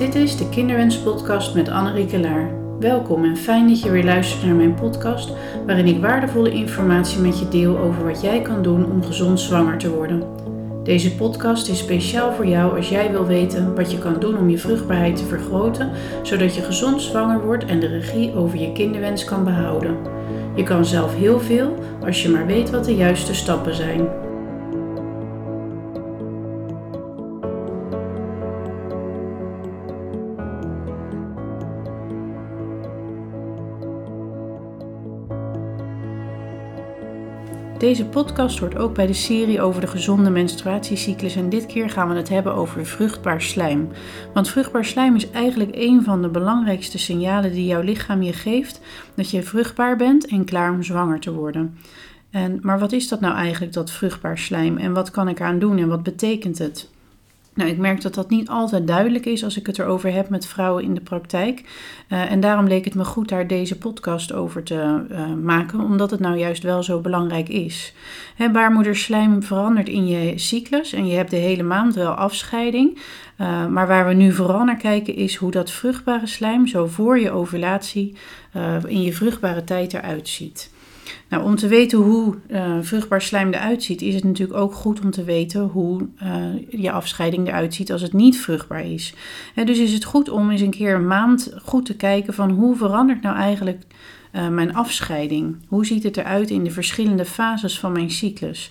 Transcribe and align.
Dit 0.00 0.14
is 0.14 0.36
de 0.36 0.48
Kinderwens 0.48 0.98
Podcast 0.98 1.54
met 1.54 1.68
Anne 1.68 2.20
Laar. 2.20 2.50
Welkom 2.78 3.24
en 3.24 3.36
fijn 3.36 3.68
dat 3.68 3.82
je 3.82 3.90
weer 3.90 4.04
luistert 4.04 4.44
naar 4.44 4.54
mijn 4.54 4.74
podcast, 4.74 5.32
waarin 5.66 5.86
ik 5.86 6.00
waardevolle 6.00 6.50
informatie 6.50 7.20
met 7.20 7.38
je 7.38 7.48
deel 7.48 7.78
over 7.78 8.04
wat 8.04 8.20
jij 8.20 8.42
kan 8.42 8.62
doen 8.62 8.90
om 8.90 9.04
gezond 9.04 9.40
zwanger 9.40 9.78
te 9.78 9.90
worden. 9.90 10.22
Deze 10.82 11.14
podcast 11.14 11.68
is 11.68 11.78
speciaal 11.78 12.32
voor 12.32 12.46
jou 12.46 12.76
als 12.76 12.88
jij 12.88 13.10
wil 13.10 13.26
weten 13.26 13.74
wat 13.74 13.90
je 13.90 13.98
kan 13.98 14.20
doen 14.20 14.38
om 14.38 14.50
je 14.50 14.58
vruchtbaarheid 14.58 15.16
te 15.16 15.24
vergroten, 15.24 15.90
zodat 16.22 16.54
je 16.54 16.62
gezond 16.62 17.02
zwanger 17.02 17.44
wordt 17.44 17.64
en 17.64 17.80
de 17.80 17.86
regie 17.86 18.34
over 18.34 18.58
je 18.58 18.72
kinderwens 18.72 19.24
kan 19.24 19.44
behouden. 19.44 19.96
Je 20.54 20.62
kan 20.62 20.84
zelf 20.84 21.16
heel 21.16 21.40
veel 21.40 21.74
als 22.04 22.22
je 22.22 22.28
maar 22.28 22.46
weet 22.46 22.70
wat 22.70 22.84
de 22.84 22.94
juiste 22.94 23.34
stappen 23.34 23.74
zijn. 23.74 24.19
Deze 37.80 38.06
podcast 38.06 38.58
hoort 38.58 38.76
ook 38.76 38.94
bij 38.94 39.06
de 39.06 39.12
serie 39.12 39.60
over 39.60 39.80
de 39.80 39.86
gezonde 39.86 40.30
menstruatiecyclus 40.30 41.36
en 41.36 41.48
dit 41.48 41.66
keer 41.66 41.90
gaan 41.90 42.08
we 42.08 42.14
het 42.14 42.28
hebben 42.28 42.54
over 42.54 42.86
vruchtbaar 42.86 43.42
slijm. 43.42 43.88
Want 44.34 44.48
vruchtbaar 44.48 44.84
slijm 44.84 45.16
is 45.16 45.30
eigenlijk 45.30 45.70
een 45.74 46.02
van 46.04 46.22
de 46.22 46.28
belangrijkste 46.28 46.98
signalen 46.98 47.52
die 47.52 47.66
jouw 47.66 47.80
lichaam 47.80 48.22
je 48.22 48.32
geeft 48.32 48.80
dat 49.14 49.30
je 49.30 49.42
vruchtbaar 49.42 49.96
bent 49.96 50.26
en 50.26 50.44
klaar 50.44 50.72
om 50.72 50.82
zwanger 50.82 51.20
te 51.20 51.32
worden. 51.32 51.78
En, 52.30 52.58
maar 52.62 52.78
wat 52.78 52.92
is 52.92 53.08
dat 53.08 53.20
nou 53.20 53.34
eigenlijk, 53.34 53.72
dat 53.72 53.90
vruchtbaar 53.90 54.38
slijm 54.38 54.76
en 54.76 54.92
wat 54.92 55.10
kan 55.10 55.28
ik 55.28 55.40
aan 55.40 55.58
doen 55.58 55.78
en 55.78 55.88
wat 55.88 56.02
betekent 56.02 56.58
het? 56.58 56.90
Nou, 57.54 57.70
ik 57.70 57.78
merk 57.78 58.02
dat 58.02 58.14
dat 58.14 58.30
niet 58.30 58.48
altijd 58.48 58.86
duidelijk 58.86 59.26
is 59.26 59.44
als 59.44 59.56
ik 59.56 59.66
het 59.66 59.78
erover 59.78 60.12
heb 60.12 60.28
met 60.28 60.46
vrouwen 60.46 60.84
in 60.84 60.94
de 60.94 61.00
praktijk. 61.00 61.60
Uh, 62.08 62.30
en 62.30 62.40
daarom 62.40 62.66
leek 62.66 62.84
het 62.84 62.94
me 62.94 63.04
goed 63.04 63.28
daar 63.28 63.46
deze 63.46 63.78
podcast 63.78 64.32
over 64.32 64.62
te 64.62 65.04
uh, 65.10 65.34
maken, 65.34 65.80
omdat 65.80 66.10
het 66.10 66.20
nou 66.20 66.36
juist 66.36 66.62
wel 66.62 66.82
zo 66.82 67.00
belangrijk 67.00 67.48
is. 67.48 67.94
Hè, 68.36 68.50
baarmoederslijm 68.50 69.42
verandert 69.42 69.88
in 69.88 70.06
je 70.06 70.38
cyclus 70.38 70.92
en 70.92 71.06
je 71.06 71.16
hebt 71.16 71.30
de 71.30 71.36
hele 71.36 71.62
maand 71.62 71.94
wel 71.94 72.12
afscheiding. 72.12 72.98
Uh, 73.38 73.66
maar 73.66 73.86
waar 73.86 74.06
we 74.06 74.14
nu 74.14 74.32
vooral 74.32 74.64
naar 74.64 74.76
kijken 74.76 75.14
is 75.14 75.36
hoe 75.36 75.50
dat 75.50 75.70
vruchtbare 75.70 76.26
slijm 76.26 76.66
zo 76.66 76.86
voor 76.86 77.18
je 77.18 77.30
ovulatie 77.30 78.16
in 78.86 79.02
je 79.02 79.12
vruchtbare 79.12 79.64
tijd 79.64 79.94
eruit 79.94 80.28
ziet. 80.28 80.70
Nou, 81.28 81.44
om 81.44 81.56
te 81.56 81.68
weten 81.68 81.98
hoe 81.98 82.34
uh, 82.50 82.76
vruchtbaar 82.80 83.22
slijm 83.22 83.52
eruit 83.52 83.82
ziet, 83.82 84.02
is 84.02 84.14
het 84.14 84.24
natuurlijk 84.24 84.58
ook 84.58 84.74
goed 84.74 85.00
om 85.00 85.10
te 85.10 85.24
weten 85.24 85.60
hoe 85.60 86.06
uh, 86.22 86.82
je 86.82 86.90
afscheiding 86.90 87.48
eruit 87.48 87.74
ziet 87.74 87.92
als 87.92 88.02
het 88.02 88.12
niet 88.12 88.40
vruchtbaar 88.40 88.84
is. 88.84 89.14
dus 89.54 89.78
is 89.78 89.92
het 89.92 90.04
goed 90.04 90.28
om 90.28 90.50
eens 90.50 90.60
een 90.60 90.70
keer 90.70 90.94
een 90.94 91.06
maand 91.06 91.52
goed 91.62 91.86
te 91.86 91.96
kijken 91.96 92.34
van 92.34 92.50
hoe 92.50 92.76
verandert 92.76 93.22
nou 93.22 93.36
eigenlijk 93.36 93.82
uh, 94.32 94.48
mijn 94.48 94.74
afscheiding? 94.74 95.56
Hoe 95.68 95.86
ziet 95.86 96.02
het 96.02 96.16
eruit 96.16 96.50
in 96.50 96.64
de 96.64 96.70
verschillende 96.70 97.24
fases 97.24 97.78
van 97.78 97.92
mijn 97.92 98.10
cyclus? 98.10 98.70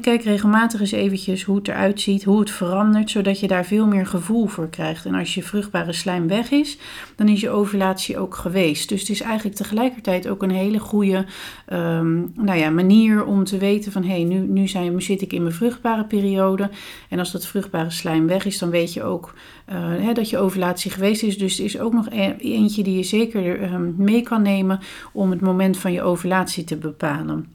Kijk 0.00 0.22
regelmatig 0.22 0.80
eens 0.80 0.92
eventjes 0.92 1.42
hoe 1.42 1.56
het 1.56 1.68
eruit 1.68 2.00
ziet, 2.00 2.24
hoe 2.24 2.40
het 2.40 2.50
verandert, 2.50 3.10
zodat 3.10 3.40
je 3.40 3.46
daar 3.46 3.64
veel 3.64 3.86
meer 3.86 4.06
gevoel 4.06 4.46
voor 4.46 4.68
krijgt. 4.68 5.06
En 5.06 5.14
als 5.14 5.34
je 5.34 5.42
vruchtbare 5.42 5.92
slijm 5.92 6.28
weg 6.28 6.50
is, 6.50 6.78
dan 7.16 7.28
is 7.28 7.40
je 7.40 7.50
ovulatie 7.50 8.18
ook 8.18 8.34
geweest. 8.34 8.88
Dus 8.88 9.00
het 9.00 9.10
is 9.10 9.20
eigenlijk 9.20 9.56
tegelijkertijd 9.56 10.28
ook 10.28 10.42
een 10.42 10.50
hele 10.50 10.78
goede 10.78 11.24
um, 11.72 12.32
nou 12.36 12.58
ja, 12.58 12.70
manier 12.70 13.24
om 13.24 13.44
te 13.44 13.58
weten 13.58 13.92
van 13.92 14.02
hé, 14.02 14.10
hey, 14.10 14.24
nu, 14.24 14.38
nu 14.38 14.68
zijn, 14.68 15.02
zit 15.02 15.22
ik 15.22 15.32
in 15.32 15.42
mijn 15.42 15.54
vruchtbare 15.54 16.04
periode. 16.04 16.70
En 17.08 17.18
als 17.18 17.32
dat 17.32 17.46
vruchtbare 17.46 17.90
slijm 17.90 18.26
weg 18.26 18.44
is, 18.44 18.58
dan 18.58 18.70
weet 18.70 18.92
je 18.92 19.02
ook 19.02 19.34
hè, 19.72 20.12
dat 20.12 20.30
je 20.30 20.38
ovulatie 20.38 20.90
geweest 20.90 21.22
is. 21.22 21.38
Dus 21.38 21.56
het 21.56 21.66
is 21.66 21.78
ook 21.78 21.92
nog 21.92 22.10
e-, 22.10 22.34
eentje 22.38 22.82
die 22.82 22.96
je 22.96 23.02
zeker 23.02 23.72
um, 23.72 23.94
mee 23.98 24.22
kan 24.22 24.42
nemen 24.42 24.80
om 25.12 25.30
het 25.30 25.40
moment 25.40 25.76
van 25.76 25.92
je 25.92 26.02
ovulatie 26.02 26.64
te 26.64 26.76
bepalen. 26.76 27.46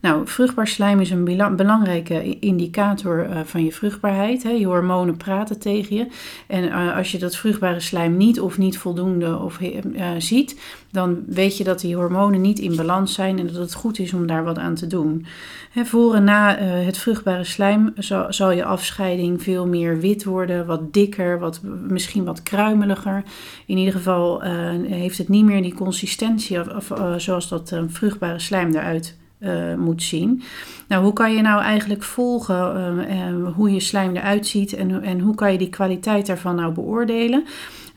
Nou, 0.00 0.26
vruchtbaar 0.26 0.68
slijm 0.68 1.00
is 1.00 1.10
een 1.10 1.24
belangrijke 1.56 2.38
indicator 2.38 3.28
uh, 3.28 3.40
van 3.44 3.64
je 3.64 3.72
vruchtbaarheid. 3.72 4.42
Hè. 4.42 4.50
Je 4.50 4.66
hormonen 4.66 5.16
praten 5.16 5.58
tegen 5.58 5.96
je. 5.96 6.06
En 6.46 6.64
uh, 6.64 6.96
als 6.96 7.12
je 7.12 7.18
dat 7.18 7.36
vruchtbare 7.36 7.80
slijm 7.80 8.16
niet 8.16 8.40
of 8.40 8.58
niet 8.58 8.78
voldoende 8.78 9.38
of, 9.38 9.60
uh, 9.60 10.10
ziet, 10.18 10.60
dan 10.90 11.22
weet 11.26 11.56
je 11.56 11.64
dat 11.64 11.80
die 11.80 11.96
hormonen 11.96 12.40
niet 12.40 12.58
in 12.58 12.76
balans 12.76 13.14
zijn 13.14 13.38
en 13.38 13.46
dat 13.46 13.54
het 13.54 13.74
goed 13.74 13.98
is 13.98 14.12
om 14.12 14.26
daar 14.26 14.44
wat 14.44 14.58
aan 14.58 14.74
te 14.74 14.86
doen. 14.86 15.26
Hè, 15.70 15.84
voor 15.84 16.14
en 16.14 16.24
na 16.24 16.56
het 16.58 16.98
vruchtbare 16.98 17.44
slijm 17.44 17.92
zal, 17.96 18.32
zal, 18.32 18.50
je 18.50 18.64
afscheiding 18.64 19.42
veel 19.42 19.66
meer 19.66 20.00
wit 20.00 20.24
worden, 20.24 20.66
wat 20.66 20.92
dikker, 20.92 21.38
wat, 21.38 21.60
misschien 21.88 22.24
wat 22.24 22.42
kruimeliger. 22.42 23.22
In 23.66 23.78
ieder 23.78 23.94
geval 23.94 24.42
heeft 24.86 25.18
het 25.18 25.28
niet 25.28 25.44
meer 25.44 25.62
die 25.62 25.74
consistentie 25.74 26.76
of 26.76 26.92
zoals 27.16 27.48
dat 27.48 27.80
vruchtbare 27.88 28.38
slijm 28.38 28.74
eruit 28.74 29.16
uh, 29.40 29.74
moet 29.74 30.02
zien. 30.02 30.42
Nou, 30.88 31.02
hoe 31.04 31.12
kan 31.12 31.34
je 31.34 31.42
nou 31.42 31.62
eigenlijk 31.62 32.02
volgen 32.02 32.98
uh, 32.98 33.30
uh, 33.30 33.54
hoe 33.54 33.70
je 33.70 33.80
slijm 33.80 34.16
eruit 34.16 34.46
ziet 34.46 34.72
en, 34.72 35.02
en 35.02 35.20
hoe 35.20 35.34
kan 35.34 35.52
je 35.52 35.58
die 35.58 35.68
kwaliteit 35.68 36.26
daarvan 36.26 36.54
nou 36.54 36.72
beoordelen? 36.72 37.44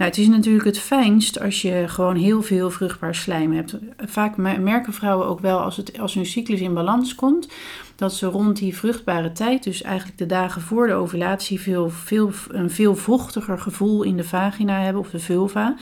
Nou, 0.01 0.13
het 0.13 0.21
is 0.21 0.27
natuurlijk 0.27 0.65
het 0.65 0.79
fijnst 0.79 1.39
als 1.39 1.61
je 1.61 1.83
gewoon 1.87 2.15
heel 2.15 2.41
veel 2.41 2.69
vruchtbaar 2.69 3.15
slijm 3.15 3.53
hebt. 3.53 3.75
Vaak 3.97 4.37
merken 4.37 4.93
vrouwen 4.93 5.27
ook 5.27 5.39
wel 5.39 5.59
als, 5.59 5.77
het, 5.77 5.99
als 5.99 6.13
hun 6.13 6.25
cyclus 6.25 6.59
in 6.59 6.73
balans 6.73 7.15
komt, 7.15 7.47
dat 7.95 8.13
ze 8.13 8.25
rond 8.25 8.57
die 8.57 8.75
vruchtbare 8.75 9.31
tijd, 9.31 9.63
dus 9.63 9.81
eigenlijk 9.81 10.17
de 10.17 10.25
dagen 10.25 10.61
voor 10.61 10.87
de 10.87 10.93
ovulatie, 10.93 11.61
veel, 11.61 11.89
veel, 11.89 12.31
een 12.49 12.69
veel 12.69 12.95
vochtiger 12.95 13.57
gevoel 13.57 14.03
in 14.03 14.17
de 14.17 14.23
vagina 14.23 14.79
hebben 14.79 15.01
of 15.01 15.09
de 15.09 15.19
vulva. 15.19 15.75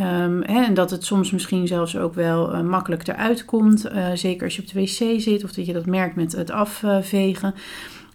Um, 0.00 0.42
hè, 0.42 0.64
en 0.64 0.74
dat 0.74 0.90
het 0.90 1.04
soms 1.04 1.30
misschien 1.30 1.66
zelfs 1.66 1.96
ook 1.96 2.14
wel 2.14 2.54
uh, 2.54 2.60
makkelijk 2.60 3.08
eruit 3.08 3.44
komt. 3.44 3.86
Uh, 3.86 4.06
zeker 4.14 4.44
als 4.44 4.56
je 4.56 4.62
op 4.62 4.68
de 4.68 4.80
wc 4.80 5.20
zit 5.20 5.44
of 5.44 5.52
dat 5.52 5.66
je 5.66 5.72
dat 5.72 5.86
merkt 5.86 6.16
met 6.16 6.32
het 6.32 6.50
afvegen. 6.50 7.54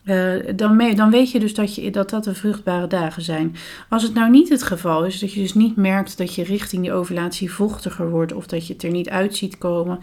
Uh, 0.08 0.34
dan, 0.56 0.96
dan, 0.96 1.12
weet 1.12 1.32
je 1.32 1.40
dus 1.40 1.54
dat, 1.54 1.76
je, 1.76 1.90
dat 1.90 2.10
dat 2.10 2.24
de 2.24 2.36
vruchtbare 2.36 2.88
dagen 2.88 3.22
zijn. 3.22 3.56
Als 3.90 4.04
het 4.04 4.14
nou 4.14 4.30
niet 4.30 4.50
het 4.50 4.64
geval 4.64 5.06
is, 5.06 5.20
dat 5.20 5.34
je 5.34 5.42
dus 5.42 5.54
niet 5.54 5.76
merkt 5.76 6.18
dat 6.18 6.36
je 6.36 6.44
richting 6.44 6.82
die 6.82 6.94
ovulatie 6.94 7.52
vochtiger 7.52 8.10
wordt 8.10 8.34
of 8.34 8.48
dat 8.48 8.68
je 8.68 8.74
het 8.74 8.84
er 8.84 8.92
niet 8.92 9.10
uit 9.10 9.36
ziet 9.36 9.58
komen, 9.58 10.00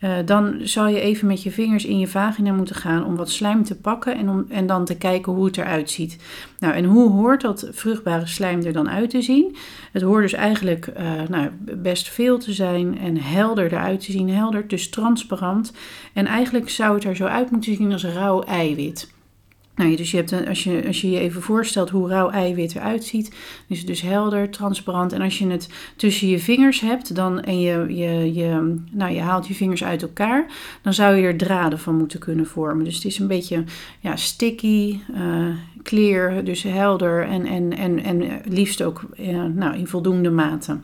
uh, 0.00 0.12
dan 0.24 0.58
zal 0.62 0.88
je 0.88 1.00
even 1.00 1.26
met 1.26 1.42
je 1.42 1.50
vingers 1.50 1.84
in 1.84 1.98
je 1.98 2.08
vagina 2.08 2.52
moeten 2.52 2.74
gaan 2.74 3.04
om 3.04 3.16
wat 3.16 3.30
slijm 3.30 3.64
te 3.64 3.76
pakken 3.76 4.16
en, 4.16 4.28
om, 4.28 4.46
en 4.48 4.66
dan 4.66 4.84
te 4.84 4.96
kijken 4.96 5.32
hoe 5.32 5.44
het 5.44 5.56
eruit 5.56 5.90
ziet. 5.90 6.16
Nou, 6.58 6.74
en 6.74 6.84
hoe 6.84 7.10
hoort 7.10 7.40
dat 7.40 7.68
vruchtbare 7.70 8.26
slijm 8.26 8.62
er 8.62 8.72
dan 8.72 8.90
uit 8.90 9.10
te 9.10 9.22
zien? 9.22 9.56
Het 9.92 10.02
hoort 10.02 10.22
dus 10.22 10.32
eigenlijk 10.32 10.86
uh, 10.86 11.28
nou, 11.28 11.50
best 11.60 12.08
veel 12.08 12.38
te 12.38 12.52
zijn 12.52 12.98
en 12.98 13.16
helder 13.16 13.72
eruit 13.72 14.04
te 14.04 14.12
zien, 14.12 14.30
helder, 14.30 14.68
dus 14.68 14.88
transparant. 14.88 15.72
En 16.12 16.26
eigenlijk 16.26 16.70
zou 16.70 16.94
het 16.94 17.04
er 17.04 17.16
zo 17.16 17.24
uit 17.24 17.50
moeten 17.50 17.74
zien 17.74 17.92
als 17.92 18.04
rauw 18.04 18.42
eiwit. 18.42 19.16
Nou, 19.78 19.96
dus 19.96 20.10
je 20.10 20.16
hebt 20.16 20.46
als, 20.48 20.64
je, 20.64 20.82
als 20.86 21.00
je 21.00 21.10
je 21.10 21.18
even 21.18 21.42
voorstelt 21.42 21.90
hoe 21.90 22.08
rauw 22.08 22.30
eiwit 22.30 22.74
eruit 22.74 23.04
ziet, 23.04 23.34
is 23.66 23.78
het 23.78 23.86
dus 23.86 24.00
helder, 24.00 24.50
transparant. 24.50 25.12
En 25.12 25.20
als 25.20 25.38
je 25.38 25.46
het 25.46 25.68
tussen 25.96 26.28
je 26.28 26.38
vingers 26.38 26.80
hebt 26.80 27.14
dan, 27.14 27.42
en 27.42 27.60
je, 27.60 27.84
je, 27.88 28.34
je, 28.34 28.76
nou, 28.90 29.12
je 29.12 29.20
haalt 29.20 29.46
je 29.46 29.54
vingers 29.54 29.84
uit 29.84 30.02
elkaar, 30.02 30.46
dan 30.82 30.94
zou 30.94 31.16
je 31.16 31.26
er 31.26 31.36
draden 31.36 31.78
van 31.78 31.96
moeten 31.96 32.18
kunnen 32.18 32.46
vormen. 32.46 32.84
Dus 32.84 32.94
het 32.94 33.04
is 33.04 33.18
een 33.18 33.26
beetje 33.26 33.64
ja, 34.00 34.16
sticky, 34.16 34.98
uh, 35.14 35.46
clear, 35.82 36.44
dus 36.44 36.62
helder 36.62 37.22
en, 37.22 37.46
en, 37.46 37.76
en, 37.76 38.04
en 38.04 38.40
liefst 38.44 38.82
ook 38.82 39.02
uh, 39.20 39.44
nou, 39.44 39.76
in 39.76 39.86
voldoende 39.86 40.30
mate. 40.30 40.78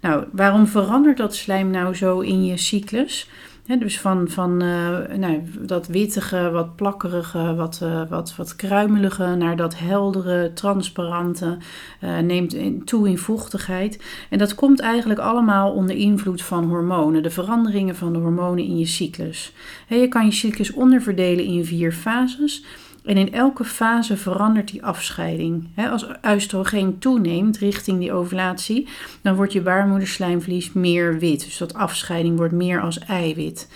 Nou, 0.00 0.24
waarom 0.32 0.66
verandert 0.66 1.16
dat 1.16 1.34
slijm 1.34 1.70
nou 1.70 1.94
zo 1.94 2.20
in 2.20 2.44
je 2.44 2.56
cyclus? 2.56 3.28
Dus 3.66 4.00
van, 4.00 4.28
van 4.28 4.62
uh, 4.62 4.98
nou, 5.16 5.42
dat 5.60 5.86
wittige, 5.86 6.50
wat 6.50 6.76
plakkerige, 6.76 7.54
wat, 7.54 7.80
uh, 7.82 8.08
wat, 8.08 8.36
wat 8.36 8.56
kruimelige 8.56 9.26
naar 9.26 9.56
dat 9.56 9.78
heldere, 9.78 10.52
transparante 10.52 11.58
uh, 12.00 12.18
neemt 12.18 12.56
toe 12.86 13.08
in 13.08 13.18
vochtigheid. 13.18 14.02
En 14.30 14.38
dat 14.38 14.54
komt 14.54 14.80
eigenlijk 14.80 15.20
allemaal 15.20 15.72
onder 15.72 15.96
invloed 15.96 16.42
van 16.42 16.64
hormonen, 16.64 17.22
de 17.22 17.30
veranderingen 17.30 17.96
van 17.96 18.12
de 18.12 18.18
hormonen 18.18 18.64
in 18.64 18.78
je 18.78 18.86
cyclus. 18.86 19.52
je 19.88 20.08
kan 20.08 20.24
je 20.24 20.32
cyclus 20.32 20.72
onderverdelen 20.72 21.44
in 21.44 21.64
vier 21.64 21.92
fases. 21.92 22.64
En 23.04 23.16
in 23.16 23.32
elke 23.32 23.64
fase 23.64 24.16
verandert 24.16 24.70
die 24.70 24.84
afscheiding. 24.84 25.68
als 25.90 26.06
oestrogeen 26.26 26.98
toeneemt 26.98 27.58
richting 27.58 27.98
die 27.98 28.12
ovulatie, 28.12 28.88
dan 29.22 29.34
wordt 29.34 29.52
je 29.52 29.60
baarmoederslijmvlies 29.60 30.72
meer 30.72 31.18
wit. 31.18 31.44
Dus 31.44 31.58
dat 31.58 31.74
afscheiding 31.74 32.36
wordt 32.36 32.52
meer 32.52 32.80
als 32.80 32.98
eiwit. 32.98 33.68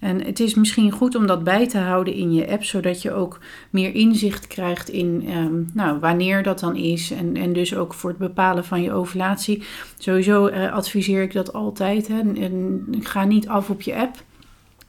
En 0.00 0.24
het 0.24 0.40
is 0.40 0.54
misschien 0.54 0.90
goed 0.90 1.14
om 1.14 1.26
dat 1.26 1.44
bij 1.44 1.68
te 1.68 1.78
houden 1.78 2.14
in 2.14 2.32
je 2.32 2.48
app, 2.48 2.64
zodat 2.64 3.02
je 3.02 3.12
ook 3.12 3.38
meer 3.70 3.94
inzicht 3.94 4.46
krijgt 4.46 4.88
in 4.88 5.24
ehm, 5.28 5.62
nou, 5.72 5.98
wanneer 5.98 6.42
dat 6.42 6.60
dan 6.60 6.76
is. 6.76 7.10
En, 7.10 7.36
en 7.36 7.52
dus 7.52 7.74
ook 7.74 7.94
voor 7.94 8.10
het 8.10 8.18
bepalen 8.18 8.64
van 8.64 8.82
je 8.82 8.92
ovulatie. 8.92 9.62
Sowieso 9.98 10.46
eh, 10.46 10.72
adviseer 10.72 11.22
ik 11.22 11.32
dat 11.32 11.52
altijd. 11.52 12.08
Hè. 12.08 12.18
En, 12.18 12.84
ga 13.00 13.24
niet 13.24 13.48
af 13.48 13.70
op 13.70 13.82
je 13.82 13.96
app 13.96 14.16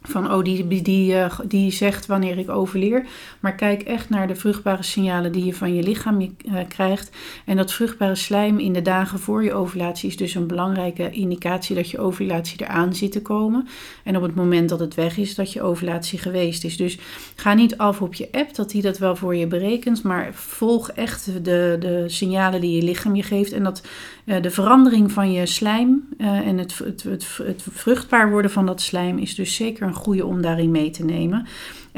van 0.08 0.32
oh, 0.32 0.44
die, 0.44 0.82
die, 0.82 1.12
uh, 1.12 1.38
die 1.48 1.70
zegt 1.70 2.06
wanneer 2.06 2.38
ik 2.38 2.48
overleer. 2.50 3.06
Maar 3.40 3.54
kijk 3.54 3.82
echt 3.82 4.08
naar 4.08 4.26
de 4.26 4.34
vruchtbare 4.34 4.82
signalen 4.82 5.32
die 5.32 5.44
je 5.44 5.54
van 5.54 5.74
je 5.74 5.82
lichaam 5.82 6.20
uh, 6.20 6.60
krijgt. 6.68 7.10
En 7.44 7.56
dat 7.56 7.72
vruchtbare 7.72 8.14
slijm 8.14 8.58
in 8.58 8.72
de 8.72 8.82
dagen 8.82 9.18
voor 9.18 9.44
je 9.44 9.52
ovulatie 9.52 10.08
is 10.08 10.16
dus 10.16 10.34
een 10.34 10.46
belangrijke 10.46 11.10
indicatie 11.10 11.76
dat 11.76 11.90
je 11.90 11.98
ovulatie 11.98 12.62
eraan 12.62 12.94
zit 12.94 13.12
te 13.12 13.22
komen. 13.22 13.68
En 14.04 14.16
op 14.16 14.22
het 14.22 14.34
moment 14.34 14.68
dat 14.68 14.80
het 14.80 14.94
weg 14.94 15.16
is, 15.16 15.34
dat 15.34 15.52
je 15.52 15.62
ovulatie 15.62 16.18
geweest 16.18 16.64
is. 16.64 16.76
Dus 16.76 16.98
ga 17.36 17.54
niet 17.54 17.76
af 17.76 18.02
op 18.02 18.14
je 18.14 18.28
app 18.32 18.54
dat 18.54 18.70
die 18.70 18.82
dat 18.82 18.98
wel 18.98 19.16
voor 19.16 19.36
je 19.36 19.46
berekent. 19.46 20.02
Maar 20.02 20.34
volg 20.34 20.90
echt 20.90 21.44
de, 21.44 21.76
de 21.80 22.04
signalen 22.06 22.60
die 22.60 22.76
je 22.76 22.82
lichaam 22.82 23.14
je 23.14 23.22
geeft. 23.22 23.52
En 23.52 23.62
dat 23.62 23.82
uh, 24.24 24.42
de 24.42 24.50
verandering 24.50 25.12
van 25.12 25.32
je 25.32 25.46
slijm 25.46 26.08
en 26.18 26.58
het, 26.58 26.78
het, 26.78 27.02
het, 27.02 27.38
het 27.42 27.64
vruchtbaar 27.70 28.30
worden 28.30 28.50
van 28.50 28.66
dat 28.66 28.80
slijm 28.80 29.18
is 29.18 29.34
dus 29.34 29.54
zeker 29.54 29.86
een 29.86 29.94
goede 29.98 30.24
om 30.24 30.42
daarin 30.42 30.70
mee 30.70 30.90
te 30.90 31.04
nemen. 31.04 31.46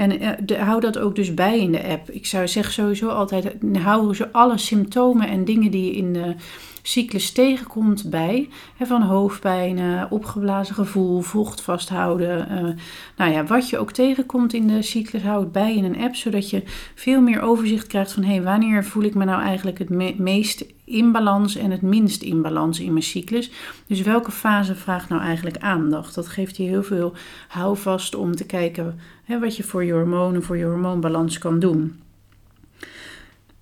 En 0.01 0.37
de, 0.47 0.59
hou 0.59 0.81
dat 0.81 0.99
ook 0.99 1.15
dus 1.15 1.35
bij 1.35 1.61
in 1.61 1.73
de 1.73 1.85
app. 1.85 2.11
Ik 2.11 2.27
zou 2.27 2.49
zeggen 2.49 2.73
sowieso 2.73 3.09
altijd, 3.09 3.55
hou 3.83 4.15
zo 4.15 4.27
alle 4.33 4.59
symptomen 4.59 5.29
en 5.29 5.45
dingen 5.45 5.71
die 5.71 5.85
je 5.85 5.97
in 5.97 6.13
de 6.13 6.35
cyclus 6.83 7.33
tegenkomt 7.33 8.11
bij. 8.11 8.49
Van 8.81 9.03
hoofdpijn, 9.03 10.07
opgeblazen 10.11 10.75
gevoel, 10.75 11.21
vocht 11.21 11.61
vasthouden. 11.61 12.49
Uh, 12.51 12.83
nou 13.17 13.33
ja, 13.33 13.45
wat 13.45 13.69
je 13.69 13.79
ook 13.79 13.93
tegenkomt 13.93 14.53
in 14.53 14.67
de 14.67 14.83
cyclus, 14.83 15.23
hou 15.23 15.41
het 15.41 15.53
bij 15.53 15.77
in 15.77 15.85
een 15.85 16.01
app. 16.01 16.15
Zodat 16.15 16.51
je 16.51 16.63
veel 16.95 17.21
meer 17.21 17.41
overzicht 17.41 17.87
krijgt 17.87 18.13
van 18.13 18.23
hé, 18.23 18.35
hey, 18.35 18.43
wanneer 18.43 18.85
voel 18.85 19.03
ik 19.03 19.15
me 19.15 19.25
nou 19.25 19.43
eigenlijk 19.43 19.79
het 19.79 19.89
me 19.89 20.15
meest 20.19 20.65
in 20.85 21.13
balans 21.13 21.57
en 21.57 21.71
het 21.71 21.83
minst 21.83 22.23
in 22.23 22.43
balans 22.43 22.81
in 22.81 22.93
mijn 22.93 23.05
cyclus. 23.05 23.51
Dus 23.87 24.01
welke 24.01 24.31
fase 24.31 24.75
vraagt 24.75 25.09
nou 25.09 25.23
eigenlijk 25.23 25.59
aandacht? 25.59 26.15
Dat 26.15 26.29
geeft 26.29 26.57
je 26.57 26.63
heel 26.63 26.83
veel 26.83 27.13
houvast 27.49 28.15
om 28.15 28.37
te 28.37 28.47
kijken 28.47 28.99
hè, 29.31 29.39
wat 29.39 29.57
je 29.57 29.63
voor 29.63 29.85
je 29.85 29.93
hormonen, 29.93 30.43
voor 30.43 30.57
je 30.57 30.65
hormoonbalans 30.65 31.39
kan 31.39 31.59
doen. 31.59 32.01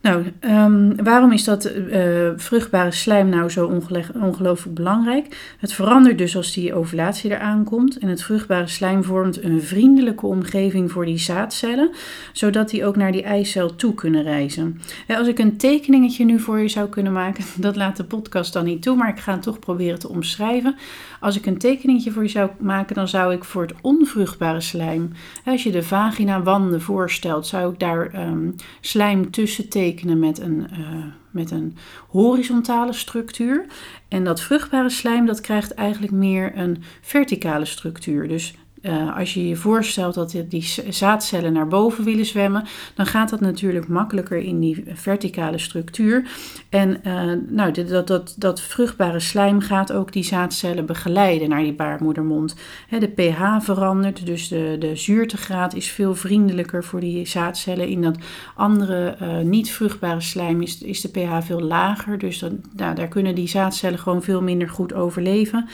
Nou, 0.01 0.25
um, 0.41 1.05
waarom 1.05 1.33
is 1.33 1.45
dat 1.45 1.73
uh, 1.73 2.29
vruchtbare 2.37 2.91
slijm 2.91 3.29
nou 3.29 3.51
zo 3.51 3.83
ongelooflijk 4.21 4.75
belangrijk? 4.75 5.55
Het 5.59 5.73
verandert 5.73 6.19
dus 6.19 6.37
als 6.37 6.53
die 6.53 6.75
ovulatie 6.75 7.31
eraan 7.31 7.65
komt. 7.65 7.99
En 7.99 8.09
het 8.09 8.23
vruchtbare 8.23 8.67
slijm 8.67 9.05
vormt 9.05 9.43
een 9.43 9.63
vriendelijke 9.63 10.27
omgeving 10.27 10.93
voor 10.93 11.05
die 11.05 11.19
zaadcellen, 11.19 11.91
zodat 12.33 12.71
die 12.71 12.85
ook 12.85 12.97
naar 12.97 13.13
die 13.13 13.23
eicel 13.23 13.75
toe 13.75 13.95
kunnen 13.95 14.23
reizen. 14.23 14.81
als 15.09 15.27
ik 15.27 15.39
een 15.39 15.57
tekeningetje 15.57 16.25
nu 16.25 16.41
voor 16.41 16.59
je 16.59 16.69
zou 16.69 16.89
kunnen 16.89 17.13
maken, 17.13 17.45
dat 17.57 17.77
laat 17.77 17.97
de 17.97 18.05
podcast 18.05 18.53
dan 18.53 18.65
niet 18.65 18.83
toe, 18.83 18.97
maar 18.97 19.09
ik 19.09 19.21
ga 19.21 19.33
het 19.33 19.43
toch 19.43 19.59
proberen 19.59 19.99
te 19.99 20.09
omschrijven. 20.09 20.77
Als 21.21 21.37
ik 21.37 21.47
een 21.47 21.59
tekeningetje 21.59 22.11
voor 22.11 22.23
je 22.23 22.29
zou 22.29 22.51
maken, 22.59 22.95
dan 22.95 23.09
zou 23.09 23.33
ik 23.33 23.45
voor 23.45 23.63
het 23.63 23.75
onvruchtbare 23.81 24.61
slijm, 24.61 25.13
als 25.45 25.63
je 25.63 25.71
de 25.71 25.83
vagina-wanden 25.83 26.81
voorstelt, 26.81 27.47
zou 27.47 27.73
ik 27.73 27.79
daar 27.79 28.29
um, 28.29 28.55
slijm 28.81 29.31
tussen 29.31 29.69
tekenen 29.69 29.87
met 29.95 30.41
een, 30.41 30.67
uh, 30.79 31.05
met 31.31 31.51
een 31.51 31.77
horizontale 32.09 32.93
structuur. 32.93 33.67
En 34.09 34.25
dat 34.25 34.41
vruchtbare 34.41 34.91
slijm, 34.91 35.27
dat 35.27 35.41
krijgt 35.41 35.75
eigenlijk 35.75 36.13
meer 36.13 36.57
een 36.57 36.83
verticale 37.01 37.65
structuur. 37.65 38.29
Dus 38.29 38.55
uh, 38.83 39.17
als 39.17 39.35
je 39.35 39.49
je 39.49 39.57
voorstelt 39.57 40.15
dat 40.15 40.37
die 40.49 40.75
zaadcellen 40.89 41.53
naar 41.53 41.69
boven 41.69 42.05
willen 42.05 42.27
zwemmen, 42.27 42.65
dan 42.95 43.07
gaat 43.07 43.31
dat 43.31 43.41
natuurlijk 43.41 43.89
makkelijker 43.89 44.37
in 44.37 44.61
die 44.61 44.85
verticale 44.87 45.59
structuur. 45.59 46.31
En 46.69 47.01
uh, 47.07 47.33
nou, 47.49 47.73
dat, 47.73 48.07
dat, 48.07 48.35
dat 48.39 48.61
vruchtbare 48.61 49.21
slijm 49.21 49.61
gaat 49.61 49.93
ook 49.93 50.13
die 50.13 50.25
zaadcellen 50.25 50.87
begeleiden 50.87 51.49
naar 51.49 51.63
die 51.63 51.73
baarmoedermond. 51.73 52.55
de 52.99 53.09
pH 53.09 53.65
verandert, 53.65 54.27
dus 54.27 54.49
de, 54.49 54.77
de 54.79 54.97
zuurtegraad 54.97 55.75
is 55.75 55.91
veel 55.91 56.15
vriendelijker 56.15 56.85
voor 56.85 57.01
die 57.01 57.27
zaadcellen. 57.27 57.89
In 57.89 58.03
dat 58.03 58.19
andere 58.55 59.17
uh, 59.23 59.39
niet 59.39 59.71
vruchtbare 59.71 60.21
slijm 60.21 60.63
is, 60.63 60.83
is 60.83 61.01
de 61.01 61.09
pH 61.09 61.47
veel 61.47 61.61
lager, 61.61 62.19
dus 62.19 62.41
nou, 62.77 62.95
daar 62.95 63.09
kunnen 63.09 63.35
die 63.35 63.49
zaadcellen 63.49 63.99
gewoon 63.99 64.23
veel 64.23 64.43
minder 64.43 64.69
goed 64.69 64.93
overleven. 64.93 65.69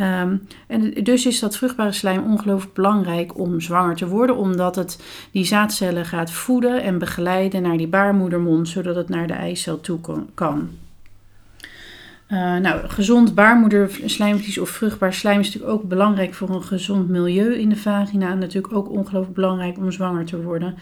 Um, 0.00 0.46
en 0.66 0.90
dus 1.02 1.26
is 1.26 1.40
dat 1.40 1.56
vruchtbare 1.56 1.92
slijm 1.92 2.22
ongelooflijk 2.22 2.74
belangrijk 2.74 3.38
om 3.38 3.60
zwanger 3.60 3.96
te 3.96 4.08
worden, 4.08 4.36
omdat 4.36 4.76
het 4.76 5.02
die 5.30 5.44
zaadcellen 5.44 6.04
gaat 6.04 6.30
voeden 6.30 6.82
en 6.82 6.98
begeleiden 6.98 7.62
naar 7.62 7.76
die 7.76 7.88
baarmoedermond, 7.88 8.68
zodat 8.68 8.96
het 8.96 9.08
naar 9.08 9.26
de 9.26 9.32
eicel 9.32 9.80
toe 9.80 10.00
kan. 10.34 10.68
Uh, 12.32 12.56
nou, 12.56 12.88
gezond 12.88 13.34
baarmoederslijmvlies 13.34 14.58
of 14.58 14.68
vruchtbaar 14.68 15.12
slijm 15.12 15.40
is 15.40 15.46
natuurlijk 15.46 15.72
ook 15.72 15.88
belangrijk 15.88 16.34
voor 16.34 16.50
een 16.50 16.62
gezond 16.62 17.08
milieu 17.08 17.54
in 17.54 17.68
de 17.68 17.76
vagina. 17.76 18.30
En 18.30 18.38
natuurlijk 18.38 18.74
ook 18.74 18.90
ongelooflijk 18.90 19.34
belangrijk 19.34 19.76
om 19.76 19.92
zwanger 19.92 20.24
te 20.24 20.42
worden. 20.42 20.74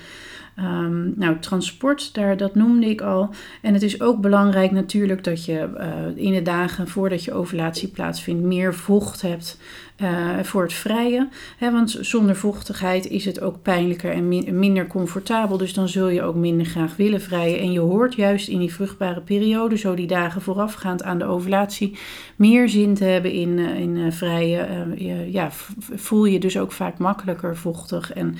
Um, 0.58 1.12
nou, 1.16 1.38
transport, 1.38 2.14
daar, 2.14 2.36
dat 2.36 2.54
noemde 2.54 2.86
ik 2.86 3.00
al. 3.00 3.30
En 3.62 3.72
het 3.72 3.82
is 3.82 4.00
ook 4.00 4.20
belangrijk 4.20 4.70
natuurlijk 4.70 5.24
dat 5.24 5.44
je 5.44 5.68
uh, 5.76 6.24
in 6.24 6.32
de 6.32 6.42
dagen 6.42 6.88
voordat 6.88 7.24
je 7.24 7.32
ovulatie 7.32 7.88
plaatsvindt 7.88 8.42
meer 8.42 8.74
vocht 8.74 9.22
hebt 9.22 9.58
uh, 10.02 10.38
voor 10.42 10.62
het 10.62 10.72
vrije. 10.72 11.28
Hè, 11.56 11.72
want 11.72 11.98
zonder 12.00 12.36
vochtigheid 12.36 13.06
is 13.06 13.24
het 13.24 13.40
ook 13.40 13.62
pijnlijker 13.62 14.12
en 14.12 14.28
min 14.28 14.58
minder 14.58 14.86
comfortabel. 14.86 15.56
Dus 15.56 15.74
dan 15.74 15.88
zul 15.88 16.08
je 16.08 16.22
ook 16.22 16.34
minder 16.34 16.66
graag 16.66 16.96
willen 16.96 17.20
vrijen. 17.20 17.58
En 17.58 17.72
je 17.72 17.80
hoort 17.80 18.14
juist 18.14 18.48
in 18.48 18.58
die 18.58 18.72
vruchtbare 18.72 19.20
periode, 19.20 19.76
zo 19.76 19.94
die 19.94 20.06
dagen 20.06 20.40
voorafgaand 20.40 21.02
aan 21.02 21.18
de 21.18 21.24
ovulatie, 21.24 21.98
meer 22.36 22.68
zin 22.68 22.94
te 22.94 23.04
hebben 23.04 23.32
in, 23.32 23.58
uh, 23.58 23.80
in 23.80 23.96
uh, 23.96 24.12
vrijen. 24.12 24.94
ja, 25.32 25.50
voel 25.78 26.24
je 26.24 26.40
dus 26.40 26.58
ook 26.58 26.72
vaak 26.72 26.98
makkelijker 26.98 27.56
vochtig. 27.56 28.12
En 28.12 28.36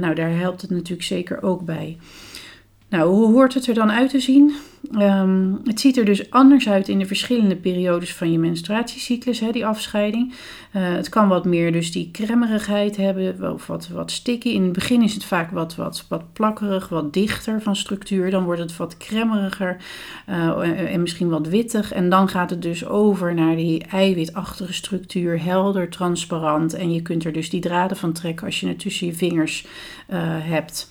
nou, 0.00 0.14
daar 0.14 0.36
helpt 0.36 0.60
het 0.60 0.70
natuurlijk 0.70 1.02
zeker 1.02 1.42
ook 1.42 1.64
bij. 1.64 1.96
Nou, 2.88 3.10
hoe 3.10 3.32
hoort 3.32 3.54
het 3.54 3.66
er 3.66 3.74
dan 3.74 3.90
uit 3.90 4.10
te 4.10 4.20
zien? 4.20 4.54
Um, 4.92 5.60
het 5.64 5.80
ziet 5.80 5.96
er 5.96 6.04
dus 6.04 6.30
anders 6.30 6.68
uit 6.68 6.88
in 6.88 6.98
de 6.98 7.06
verschillende 7.06 7.56
periodes 7.56 8.14
van 8.14 8.32
je 8.32 8.38
menstruatiecyclus, 8.38 9.40
hè, 9.40 9.50
die 9.50 9.66
afscheiding. 9.66 10.32
Uh, 10.76 10.82
het 10.82 11.08
kan 11.08 11.28
wat 11.28 11.44
meer 11.44 11.72
dus 11.72 11.92
die 11.92 12.10
kremmerigheid 12.10 12.96
hebben, 12.96 13.52
of 13.52 13.66
wat, 13.66 13.88
wat 13.88 14.10
sticky. 14.10 14.48
In 14.48 14.62
het 14.62 14.72
begin 14.72 15.02
is 15.02 15.14
het 15.14 15.24
vaak 15.24 15.50
wat, 15.50 15.76
wat, 15.76 16.06
wat 16.08 16.32
plakkerig, 16.32 16.88
wat 16.88 17.12
dichter 17.12 17.62
van 17.62 17.76
structuur. 17.76 18.30
Dan 18.30 18.44
wordt 18.44 18.60
het 18.60 18.76
wat 18.76 18.96
kremmeriger 18.96 19.76
uh, 20.28 20.92
en 20.92 21.00
misschien 21.00 21.28
wat 21.28 21.46
wittig. 21.46 21.92
En 21.92 22.10
dan 22.10 22.28
gaat 22.28 22.50
het 22.50 22.62
dus 22.62 22.86
over 22.86 23.34
naar 23.34 23.56
die 23.56 23.84
eiwitachtige 23.84 24.72
structuur, 24.72 25.42
helder, 25.42 25.88
transparant. 25.88 26.74
En 26.74 26.92
je 26.92 27.02
kunt 27.02 27.24
er 27.24 27.32
dus 27.32 27.50
die 27.50 27.60
draden 27.60 27.96
van 27.96 28.12
trekken 28.12 28.46
als 28.46 28.60
je 28.60 28.68
het 28.68 28.78
tussen 28.78 29.06
je 29.06 29.14
vingers 29.14 29.66
uh, 30.10 30.18
hebt. 30.22 30.90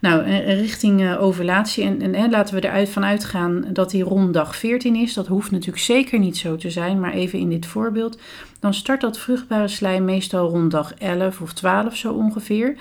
Nou, 0.00 0.22
richting 0.44 1.00
uh, 1.00 1.22
ovulatie. 1.22 1.84
En, 1.84 2.14
en 2.14 2.30
laten 2.30 2.54
we 2.54 2.64
eruit 2.64 2.88
van 2.88 3.04
uitgaan 3.04 3.64
dat 3.72 3.90
die 3.90 4.02
rond 4.02 4.34
dag 4.34 4.56
14 4.56 4.96
is. 4.96 5.14
Dat 5.14 5.26
hoeft 5.26 5.50
natuurlijk 5.50 5.82
zeker 5.82 6.18
niet 6.18 6.36
zo 6.36 6.56
te 6.56 6.70
zijn, 6.70 7.00
maar 7.00 7.12
even 7.12 7.38
in 7.38 7.48
dit 7.48 7.66
voorbeeld. 7.66 8.20
Dan 8.60 8.74
start 8.74 9.00
dat 9.00 9.18
vruchtbare 9.18 9.68
slijm 9.68 10.04
meestal 10.04 10.48
rond 10.48 10.70
dag 10.70 10.94
11 10.94 11.40
of 11.40 11.52
12 11.52 11.96
zo 11.96 12.12
ongeveer. 12.12 12.76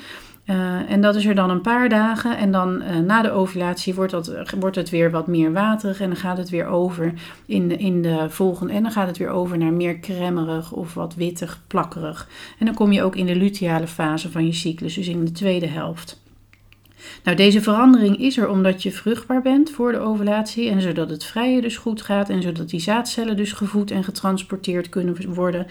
En 0.87 1.01
dat 1.01 1.15
is 1.15 1.25
er 1.25 1.35
dan 1.35 1.49
een 1.49 1.61
paar 1.61 1.89
dagen. 1.89 2.37
En 2.37 2.51
dan 2.51 2.83
na 3.05 3.21
de 3.21 3.31
ovulatie 3.31 3.93
wordt, 3.93 4.11
dat, 4.11 4.33
wordt 4.59 4.75
het 4.75 4.89
weer 4.89 5.11
wat 5.11 5.27
meer 5.27 5.53
waterig. 5.53 6.01
En 6.01 6.07
dan 6.07 6.17
gaat 6.17 6.37
het 6.37 6.49
weer 6.49 6.65
over 6.65 7.13
in 7.45 7.67
de, 7.67 7.75
in 7.77 8.01
de 8.01 8.25
volgende. 8.29 8.73
En 8.73 8.83
dan 8.83 8.91
gaat 8.91 9.07
het 9.07 9.17
weer 9.17 9.29
over 9.29 9.57
naar 9.57 9.73
meer 9.73 9.97
kremmerig 9.97 10.71
of 10.71 10.93
wat 10.93 11.15
wittig, 11.15 11.61
plakkerig. 11.67 12.27
En 12.59 12.65
dan 12.65 12.75
kom 12.75 12.91
je 12.91 13.03
ook 13.03 13.15
in 13.15 13.25
de 13.25 13.35
luteale 13.35 13.87
fase 13.87 14.31
van 14.31 14.45
je 14.45 14.53
cyclus, 14.53 14.93
dus 14.93 15.07
in 15.07 15.25
de 15.25 15.31
tweede 15.31 15.67
helft. 15.67 16.21
Nou, 17.23 17.37
deze 17.37 17.61
verandering 17.61 18.19
is 18.19 18.37
er 18.37 18.49
omdat 18.49 18.83
je 18.83 18.91
vruchtbaar 18.91 19.41
bent 19.41 19.69
voor 19.69 19.91
de 19.91 19.99
ovulatie 19.99 20.69
en 20.69 20.81
zodat 20.81 21.09
het 21.09 21.23
vrije 21.23 21.61
dus 21.61 21.77
goed 21.77 22.01
gaat 22.01 22.29
en 22.29 22.41
zodat 22.41 22.69
die 22.69 22.79
zaadcellen 22.79 23.37
dus 23.37 23.51
gevoed 23.51 23.91
en 23.91 24.03
getransporteerd 24.03 24.89
kunnen 24.89 25.33
worden. 25.33 25.65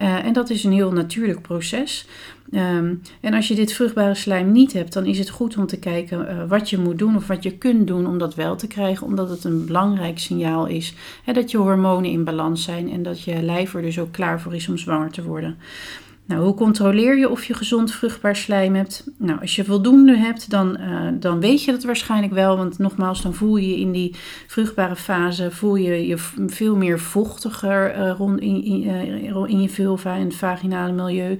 Uh, 0.00 0.24
en 0.24 0.32
dat 0.32 0.50
is 0.50 0.64
een 0.64 0.72
heel 0.72 0.92
natuurlijk 0.92 1.42
proces. 1.42 2.06
Um, 2.54 3.02
en 3.20 3.34
als 3.34 3.48
je 3.48 3.54
dit 3.54 3.72
vruchtbare 3.72 4.14
slijm 4.14 4.52
niet 4.52 4.72
hebt, 4.72 4.92
dan 4.92 5.06
is 5.06 5.18
het 5.18 5.30
goed 5.30 5.56
om 5.56 5.66
te 5.66 5.78
kijken 5.78 6.20
uh, 6.20 6.48
wat 6.48 6.70
je 6.70 6.78
moet 6.78 6.98
doen 6.98 7.16
of 7.16 7.26
wat 7.26 7.42
je 7.42 7.58
kunt 7.58 7.86
doen 7.86 8.06
om 8.06 8.18
dat 8.18 8.34
wel 8.34 8.56
te 8.56 8.66
krijgen, 8.66 9.06
omdat 9.06 9.30
het 9.30 9.44
een 9.44 9.66
belangrijk 9.66 10.18
signaal 10.18 10.66
is 10.66 10.94
hè, 11.24 11.32
dat 11.32 11.50
je 11.50 11.56
hormonen 11.56 12.10
in 12.10 12.24
balans 12.24 12.62
zijn 12.64 12.90
en 12.90 13.02
dat 13.02 13.22
je 13.22 13.42
lijf 13.42 13.74
er 13.74 13.82
dus 13.82 13.98
ook 13.98 14.12
klaar 14.12 14.40
voor 14.40 14.54
is 14.54 14.68
om 14.68 14.78
zwanger 14.78 15.10
te 15.10 15.22
worden. 15.22 15.56
Nou, 16.24 16.44
hoe 16.44 16.54
controleer 16.54 17.18
je 17.18 17.28
of 17.28 17.44
je 17.44 17.54
gezond 17.54 17.92
vruchtbaar 17.92 18.36
slijm 18.36 18.74
hebt? 18.74 19.06
Nou, 19.18 19.40
als 19.40 19.56
je 19.56 19.64
voldoende 19.64 20.16
hebt, 20.16 20.50
dan, 20.50 20.76
uh, 20.80 21.08
dan 21.12 21.40
weet 21.40 21.64
je 21.64 21.70
dat 21.70 21.84
waarschijnlijk 21.84 22.32
wel. 22.32 22.56
Want 22.56 22.78
nogmaals, 22.78 23.22
dan 23.22 23.34
voel 23.34 23.56
je 23.56 23.78
in 23.78 23.92
die 23.92 24.14
vruchtbare 24.46 24.96
fase 24.96 25.50
voel 25.50 25.74
je 25.74 26.06
je 26.06 26.18
veel 26.46 26.76
meer 26.76 27.00
vochtiger 27.00 27.96
uh, 27.96 28.14
rond 28.16 28.40
in, 28.40 28.64
in, 28.64 28.82
uh, 28.82 29.48
in, 29.48 29.60
je 29.60 29.68
vulva 29.68 30.16
en 30.16 30.24
het 30.24 30.34
vaginale 30.34 30.92
milieu. 30.92 31.38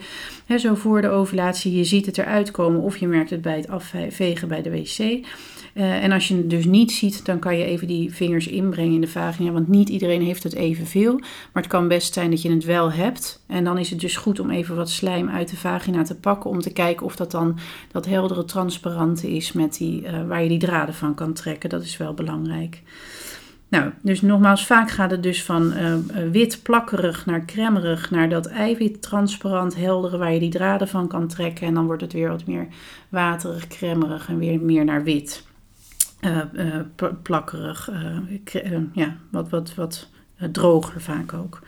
zo 0.58 0.74
voor 0.74 1.00
de 1.00 1.08
ovulatie, 1.08 1.76
je 1.76 1.84
ziet 1.84 2.06
het 2.06 2.18
eruit 2.18 2.50
komen 2.50 2.80
of 2.80 2.96
je 2.96 3.06
merkt 3.06 3.30
het 3.30 3.42
bij 3.42 3.56
het 3.56 3.68
afvegen 3.68 4.48
bij 4.48 4.62
de 4.62 4.70
wc. 4.70 5.26
Uh, 5.74 6.04
en 6.04 6.12
als 6.12 6.28
je 6.28 6.36
het 6.36 6.50
dus 6.50 6.64
niet 6.64 6.92
ziet, 6.92 7.24
dan 7.24 7.38
kan 7.38 7.58
je 7.58 7.64
even 7.64 7.86
die 7.86 8.14
vingers 8.14 8.46
inbrengen 8.46 8.94
in 8.94 9.00
de 9.00 9.08
vagina. 9.08 9.50
Want 9.50 9.68
niet 9.68 9.88
iedereen 9.88 10.22
heeft 10.22 10.42
het 10.42 10.54
evenveel. 10.54 11.18
Maar 11.18 11.62
het 11.62 11.66
kan 11.66 11.88
best 11.88 12.14
zijn 12.14 12.30
dat 12.30 12.42
je 12.42 12.50
het 12.50 12.64
wel 12.64 12.92
hebt. 12.92 13.44
En 13.46 13.64
dan 13.64 13.78
is 13.78 13.90
het 13.90 14.00
dus 14.00 14.16
goed 14.16 14.40
om 14.40 14.50
even 14.50 14.76
wat 14.76 14.90
slijm 14.90 15.28
uit 15.28 15.50
de 15.50 15.56
vagina 15.56 16.02
te 16.02 16.16
pakken. 16.16 16.50
Om 16.50 16.60
te 16.60 16.72
kijken 16.72 17.06
of 17.06 17.16
dat 17.16 17.30
dan 17.30 17.58
dat 17.92 18.06
heldere 18.06 18.44
transparante 18.44 19.30
is 19.30 19.52
met 19.52 19.76
die, 19.76 20.02
uh, 20.02 20.26
waar 20.26 20.42
je 20.42 20.48
die 20.48 20.58
draden 20.58 20.94
van 20.94 21.14
kan 21.14 21.32
trekken. 21.32 21.70
Dat 21.70 21.82
is 21.82 21.96
wel 21.96 22.14
belangrijk. 22.14 22.82
Nou, 23.68 23.90
dus 24.02 24.20
nogmaals, 24.20 24.66
vaak 24.66 24.90
gaat 24.90 25.10
het 25.10 25.22
dus 25.22 25.44
van 25.44 25.72
uh, 25.72 25.94
wit 26.30 26.60
plakkerig 26.62 27.26
naar 27.26 27.44
cremmerig 27.44 28.10
naar 28.10 28.28
dat 28.28 28.46
eiwit 28.46 29.02
transparant 29.02 29.76
heldere 29.76 30.18
waar 30.18 30.32
je 30.32 30.40
die 30.40 30.50
draden 30.50 30.88
van 30.88 31.08
kan 31.08 31.28
trekken. 31.28 31.66
En 31.66 31.74
dan 31.74 31.86
wordt 31.86 32.02
het 32.02 32.12
weer 32.12 32.28
wat 32.28 32.46
meer 32.46 32.66
waterig, 33.08 33.66
cremmerig 33.66 34.28
en 34.28 34.38
weer 34.38 34.60
meer 34.60 34.84
naar 34.84 35.04
wit. 35.04 35.50
Uh, 36.24 36.80
plakkerig, 37.22 37.88
ja, 38.92 39.16
wat, 39.30 39.50
wat, 39.50 39.74
wat 39.74 40.08
droger 40.52 41.00
vaak 41.00 41.32
ook. 41.32 41.60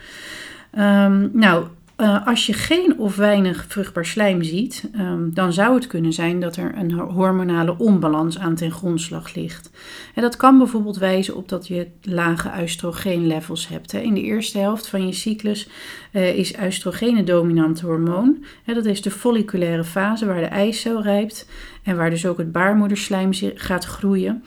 Um, 0.79 1.31
nou, 1.33 1.67
uh, 1.97 2.27
als 2.27 2.47
je 2.47 2.53
geen 2.53 2.99
of 2.99 3.17
weinig 3.17 3.65
vruchtbaar 3.69 4.07
slijm 4.07 4.43
ziet, 4.43 4.89
um, 4.99 5.31
dan 5.35 5.53
zou 5.53 5.75
het 5.75 5.87
kunnen 5.87 6.13
zijn 6.13 6.41
dat 6.41 6.57
er 6.57 6.73
een 6.79 6.91
hormonale 6.93 7.79
onbalans 7.79 8.39
aan 8.39 8.55
ten 8.55 8.71
grondslag 8.71 9.35
ligt. 9.35 9.71
En 10.15 10.23
dat 10.23 10.37
kan 10.37 10.59
bijvoorbeeld 10.59 10.97
wijzen 10.97 11.37
op 11.37 11.49
dat 11.49 11.67
je 11.67 11.87
lage 12.03 12.51
oestrogeenlevels 12.61 13.69
hebt. 13.69 13.93
Hè. 13.93 13.99
In 13.99 14.15
de 14.15 14.23
eerste 14.23 14.59
helft 14.59 14.89
van 14.89 15.07
je 15.07 15.13
cyclus 15.13 15.69
uh, 16.13 16.35
is 16.37 16.55
oestrogeen 16.65 17.17
het 17.17 17.27
dominante 17.27 17.87
hormoon. 17.87 18.45
Hè, 18.65 18.75
dat 18.75 18.85
is 18.85 19.03
de 19.03 19.11
folliculaire 19.11 19.85
fase 19.85 20.27
waar 20.27 20.41
de 20.41 20.47
eicel 20.47 21.03
rijpt 21.03 21.49
en 21.83 21.97
waar 21.97 22.11
dus 22.11 22.27
ook 22.27 22.39
het 22.39 22.53
baarmoederslijm 22.53 23.31
gaat 23.55 23.85
groeien. 23.85 24.43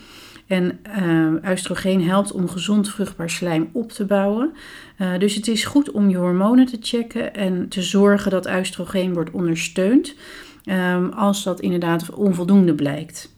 En 0.47 0.79
uh, 0.99 1.51
oestrogeen 1.51 2.03
helpt 2.03 2.31
om 2.31 2.49
gezond 2.49 2.89
vruchtbaar 2.89 3.29
slijm 3.29 3.69
op 3.71 3.91
te 3.91 4.05
bouwen. 4.05 4.53
Uh, 5.01 5.17
dus 5.19 5.35
het 5.35 5.47
is 5.47 5.65
goed 5.65 5.91
om 5.91 6.09
je 6.09 6.17
hormonen 6.17 6.65
te 6.65 6.77
checken 6.81 7.33
en 7.33 7.69
te 7.69 7.81
zorgen 7.81 8.31
dat 8.31 8.49
oestrogeen 8.49 9.13
wordt 9.13 9.31
ondersteund 9.31 10.15
um, 10.65 11.09
als 11.09 11.43
dat 11.43 11.59
inderdaad 11.59 12.13
onvoldoende 12.13 12.73
blijkt. 12.73 13.35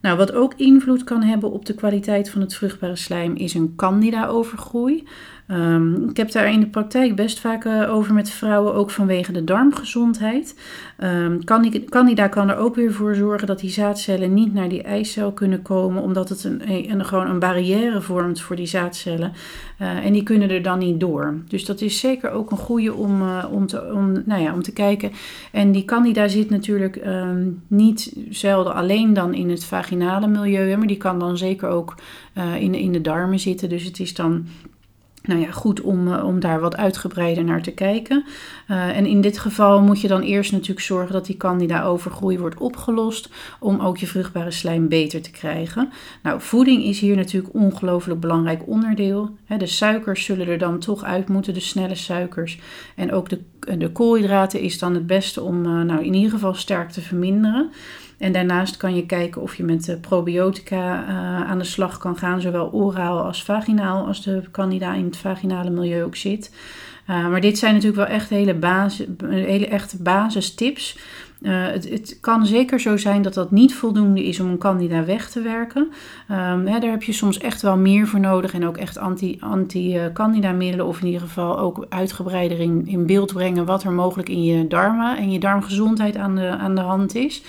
Nou, 0.00 0.18
wat 0.18 0.32
ook 0.32 0.54
invloed 0.56 1.04
kan 1.04 1.22
hebben 1.22 1.50
op 1.50 1.66
de 1.66 1.74
kwaliteit 1.74 2.30
van 2.30 2.40
het 2.40 2.54
vruchtbare 2.54 2.96
slijm 2.96 3.34
is 3.34 3.54
een 3.54 3.72
candida-overgroei. 3.76 5.04
Um, 5.50 6.08
ik 6.08 6.16
heb 6.16 6.32
daar 6.32 6.52
in 6.52 6.60
de 6.60 6.66
praktijk 6.66 7.16
best 7.16 7.40
vaak 7.40 7.64
uh, 7.64 7.94
over 7.94 8.14
met 8.14 8.30
vrouwen, 8.30 8.74
ook 8.74 8.90
vanwege 8.90 9.32
de 9.32 9.44
darmgezondheid. 9.44 10.58
Um, 10.98 11.44
candida 11.88 12.28
kan 12.28 12.48
er 12.48 12.56
ook 12.56 12.74
weer 12.74 12.92
voor 12.92 13.14
zorgen 13.14 13.46
dat 13.46 13.60
die 13.60 13.70
zaadcellen 13.70 14.34
niet 14.34 14.54
naar 14.54 14.68
die 14.68 14.82
eicel 14.82 15.32
kunnen 15.32 15.62
komen, 15.62 16.02
omdat 16.02 16.28
het 16.28 16.44
een, 16.44 16.90
een, 16.90 17.04
gewoon 17.04 17.30
een 17.30 17.38
barrière 17.38 18.00
vormt 18.00 18.40
voor 18.40 18.56
die 18.56 18.66
zaadcellen. 18.66 19.32
Uh, 19.82 20.04
en 20.04 20.12
die 20.12 20.22
kunnen 20.22 20.50
er 20.50 20.62
dan 20.62 20.78
niet 20.78 21.00
door. 21.00 21.34
Dus 21.48 21.64
dat 21.64 21.80
is 21.80 22.00
zeker 22.00 22.30
ook 22.30 22.50
een 22.50 22.56
goede 22.56 22.94
om, 22.94 23.22
uh, 23.22 23.44
om, 23.50 23.66
te, 23.66 23.92
om, 23.92 24.22
nou 24.24 24.42
ja, 24.42 24.52
om 24.52 24.62
te 24.62 24.72
kijken. 24.72 25.10
En 25.52 25.72
die 25.72 25.84
candida 25.84 26.28
zit 26.28 26.50
natuurlijk 26.50 26.96
um, 27.06 27.62
niet 27.66 28.16
zelden 28.30 28.74
alleen 28.74 29.12
dan 29.12 29.34
in 29.34 29.50
het 29.50 29.64
vaginale 29.64 30.26
milieu, 30.26 30.76
maar 30.76 30.86
die 30.86 30.96
kan 30.96 31.18
dan 31.18 31.38
zeker 31.38 31.68
ook 31.68 31.94
in, 32.58 32.74
in 32.74 32.92
de 32.92 33.00
darmen 33.00 33.38
zitten. 33.38 33.68
Dus 33.68 33.84
het 33.84 34.00
is 34.00 34.14
dan 34.14 34.46
nou 35.26 35.40
ja, 35.40 35.50
goed 35.50 35.80
om, 35.80 36.12
eh, 36.12 36.24
om 36.24 36.40
daar 36.40 36.60
wat 36.60 36.76
uitgebreider 36.76 37.44
naar 37.44 37.62
te 37.62 37.70
kijken. 37.70 38.24
Uh, 38.70 38.96
en 38.96 39.06
in 39.06 39.20
dit 39.20 39.38
geval 39.38 39.82
moet 39.82 40.00
je 40.00 40.08
dan 40.08 40.20
eerst 40.20 40.52
natuurlijk 40.52 40.80
zorgen 40.80 41.12
dat 41.12 41.26
die 41.26 41.36
candida-overgroei 41.36 42.38
wordt 42.38 42.58
opgelost, 42.58 43.28
om 43.60 43.80
ook 43.80 43.96
je 43.98 44.06
vruchtbare 44.06 44.50
slijm 44.50 44.88
beter 44.88 45.22
te 45.22 45.30
krijgen. 45.30 45.92
Nou, 46.22 46.40
voeding 46.40 46.84
is 46.84 47.00
hier 47.00 47.16
natuurlijk 47.16 47.54
ongelooflijk 47.54 48.20
belangrijk 48.20 48.62
onderdeel. 48.66 49.36
de 49.58 49.66
suikers 49.66 50.24
zullen 50.24 50.48
er 50.48 50.58
dan 50.58 50.78
toch 50.78 51.04
uit 51.04 51.28
moeten, 51.28 51.54
de 51.54 51.60
snelle 51.60 51.94
suikers. 51.94 52.58
En 52.94 53.12
ook 53.12 53.28
de, 53.28 53.40
de 53.78 53.90
koolhydraten 53.92 54.60
is 54.60 54.78
dan 54.78 54.94
het 54.94 55.06
beste 55.06 55.42
om 55.42 55.66
uh, 55.66 55.82
nou, 55.82 56.04
in 56.04 56.14
ieder 56.14 56.30
geval 56.30 56.54
sterk 56.54 56.90
te 56.90 57.00
verminderen. 57.00 57.70
En 58.18 58.32
daarnaast 58.32 58.76
kan 58.76 58.94
je 58.94 59.06
kijken 59.06 59.42
of 59.42 59.54
je 59.54 59.64
met 59.64 59.98
probiotica 60.00 61.02
uh, 61.02 61.50
aan 61.50 61.58
de 61.58 61.64
slag 61.64 61.98
kan 61.98 62.16
gaan, 62.16 62.40
zowel 62.40 62.72
oraal 62.72 63.20
als 63.20 63.44
vaginaal, 63.44 64.06
als 64.06 64.22
de 64.22 64.42
candida 64.50 64.94
in 64.94 65.04
het 65.04 65.16
vaginale 65.16 65.70
milieu 65.70 66.04
ook 66.04 66.16
zit. 66.16 66.50
Uh, 67.10 67.28
maar 67.28 67.40
dit 67.40 67.58
zijn 67.58 67.74
natuurlijk 67.74 68.08
wel 68.08 68.16
echt 68.16 68.30
hele, 68.30 68.54
basis, 68.54 69.06
hele 69.24 69.66
echte 69.66 70.02
basistips. 70.02 70.98
Uh, 71.40 71.66
het, 71.66 72.18
kan 72.20 72.46
zeker 72.46 72.80
zo 72.80 72.96
zijn 72.96 73.22
dat 73.22 73.34
dat 73.34 73.50
niet 73.50 73.74
voldoende 73.74 74.24
is 74.24 74.40
om 74.40 74.50
een 74.50 74.58
candida 74.58 75.04
weg 75.04 75.30
te 75.30 75.40
werken. 75.40 75.82
Um, 76.30 76.66
hè, 76.66 76.78
daar 76.78 76.90
heb 76.90 77.02
je 77.02 77.12
soms 77.12 77.38
echt 77.38 77.62
wel 77.62 77.76
meer 77.76 78.06
voor 78.06 78.20
nodig 78.20 78.54
en 78.54 78.66
ook 78.66 78.76
echt 78.76 78.98
anti-candida 78.98 80.10
anti 80.12 80.56
middelen 80.56 80.86
of 80.86 81.00
in 81.00 81.06
ieder 81.06 81.20
geval 81.20 81.58
ook 81.58 81.86
uitgebreider 81.88 82.60
in, 82.60 83.06
beeld 83.06 83.32
brengen 83.32 83.64
wat 83.64 83.82
er 83.82 83.92
mogelijk 83.92 84.28
in 84.28 84.44
je 84.44 84.66
darmen 84.66 85.16
en 85.16 85.32
je 85.32 85.38
darmgezondheid 85.38 86.16
aan 86.16 86.34
de, 86.34 86.48
aan 86.48 86.74
de 86.74 86.80
hand 86.80 87.14
is. 87.14 87.42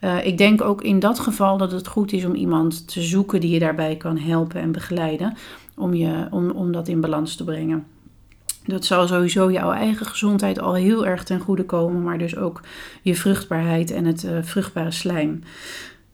Uh, 0.00 0.26
ik 0.26 0.38
denk 0.38 0.62
ook 0.62 0.82
in 0.82 0.98
dat 0.98 1.18
geval 1.18 1.56
dat 1.56 1.72
het 1.72 1.88
goed 1.88 2.12
is 2.12 2.24
om 2.24 2.34
iemand 2.34 2.88
te 2.88 3.00
zoeken 3.00 3.40
die 3.40 3.50
je 3.50 3.58
daarbij 3.58 3.96
kan 3.96 4.18
helpen 4.18 4.60
en 4.60 4.72
begeleiden. 4.72 5.36
Om, 5.76 5.94
je, 5.94 6.26
om, 6.30 6.50
om 6.50 6.72
dat 6.72 6.88
in 6.88 7.00
balans 7.00 7.36
te 7.36 7.44
brengen. 7.44 7.86
Dat 8.68 8.84
zal 8.84 9.06
sowieso 9.06 9.50
jouw 9.50 9.72
eigen 9.72 10.06
gezondheid 10.06 10.60
al 10.60 10.74
heel 10.74 11.06
erg 11.06 11.24
ten 11.24 11.40
goede 11.40 11.64
komen, 11.64 12.02
maar 12.02 12.18
dus 12.18 12.36
ook 12.36 12.60
je 13.02 13.14
vruchtbaarheid 13.14 13.90
en 13.90 14.04
het 14.04 14.24
uh, 14.24 14.38
vruchtbare 14.42 14.90
slijm. 14.90 15.42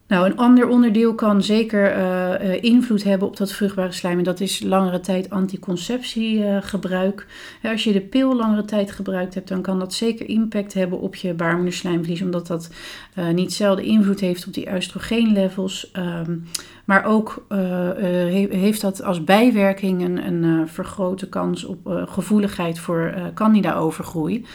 Nou, 0.07 0.25
een 0.25 0.37
ander 0.37 0.67
onderdeel 0.67 1.15
kan 1.15 1.43
zeker 1.43 1.97
uh, 1.97 2.47
uh, 2.47 2.63
invloed 2.63 3.03
hebben 3.03 3.27
op 3.27 3.37
dat 3.37 3.51
vruchtbare 3.51 3.91
slijm. 3.91 4.17
En 4.17 4.23
dat 4.23 4.39
is 4.39 4.63
langere 4.63 4.99
tijd 4.99 5.29
anticonceptiegebruik. 5.29 7.27
Uh, 7.61 7.71
als 7.71 7.83
je 7.83 7.93
de 7.93 8.01
pil 8.01 8.35
langere 8.35 8.65
tijd 8.65 8.91
gebruikt 8.91 9.33
hebt, 9.33 9.47
dan 9.47 9.61
kan 9.61 9.79
dat 9.79 9.93
zeker 9.93 10.29
impact 10.29 10.73
hebben 10.73 10.99
op 10.99 11.15
je 11.15 11.33
baarmoederslijmvlies. 11.33 12.21
Omdat 12.21 12.47
dat 12.47 12.69
eh, 13.13 13.29
niet 13.29 13.53
zelden 13.53 13.85
invloed 13.85 14.19
heeft 14.19 14.47
op 14.47 14.53
die 14.53 14.73
oestrogeenlevels. 14.73 15.91
Um, 15.93 16.43
maar 16.85 17.05
ook 17.05 17.45
he 17.47 18.47
heeft 18.49 18.81
dat 18.81 19.03
als 19.03 19.23
bijwerking 19.23 20.03
een, 20.03 20.27
een 20.27 20.67
vergrote 20.67 21.29
kans 21.29 21.63
op 21.63 22.05
gevoeligheid 22.05 22.79
voor 22.79 23.13
candida-overgroei. 23.33 24.45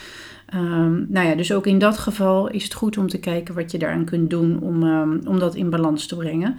Um, 0.54 1.06
nou 1.08 1.26
ja, 1.26 1.34
dus 1.34 1.52
ook 1.52 1.66
in 1.66 1.78
dat 1.78 1.98
geval 1.98 2.48
is 2.48 2.64
het 2.64 2.74
goed 2.74 2.98
om 2.98 3.08
te 3.08 3.18
kijken 3.18 3.54
wat 3.54 3.70
je 3.70 3.78
daaraan 3.78 4.04
kunt 4.04 4.30
doen 4.30 4.60
om, 4.60 4.82
um, 4.82 5.20
om 5.26 5.38
dat 5.38 5.54
in 5.54 5.70
balans 5.70 6.06
te 6.06 6.16
brengen. 6.16 6.58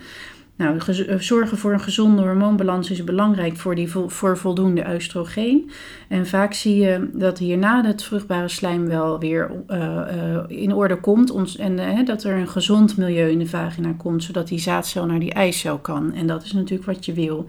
Nou, 0.56 0.78
eh, 0.78 1.20
zorgen 1.20 1.58
voor 1.58 1.74
een 1.74 1.80
gezonde 1.80 2.22
hormoonbalans 2.22 2.92
is 2.92 3.04
belangrijk 3.04 3.58
voor, 3.58 3.76
die 3.76 3.90
vo 3.90 4.08
voor 4.08 4.38
voldoende 4.38 4.86
oestrogeen. 4.96 5.72
En 6.08 6.28
vaak 6.28 6.54
zie 6.54 6.76
je 6.76 7.10
dat 7.14 7.38
hierna 7.38 7.86
het 7.86 8.04
vruchtbare 8.04 8.48
slijm 8.48 8.88
wel 8.88 9.20
weer 9.20 9.52
uh, 9.68 9.78
uh, 9.78 10.38
in 10.48 10.74
orde 10.74 10.96
komt. 11.00 11.56
En 11.56 12.06
dat 12.06 12.24
er 12.24 12.38
een 12.38 12.48
gezond 12.48 12.98
milieu 12.98 13.30
in 13.30 13.40
de 13.40 13.48
vagina 13.48 13.94
komt, 13.98 14.24
zodat 14.24 14.48
die 14.48 14.60
zaadcel 14.60 15.06
naar 15.06 15.20
die 15.20 15.34
eicel 15.34 15.78
kan. 15.78 16.14
En 16.14 16.28
dat 16.28 16.44
is 16.44 16.52
natuurlijk 16.52 16.86
wat 16.86 17.06
je 17.06 17.14
wil. 17.14 17.46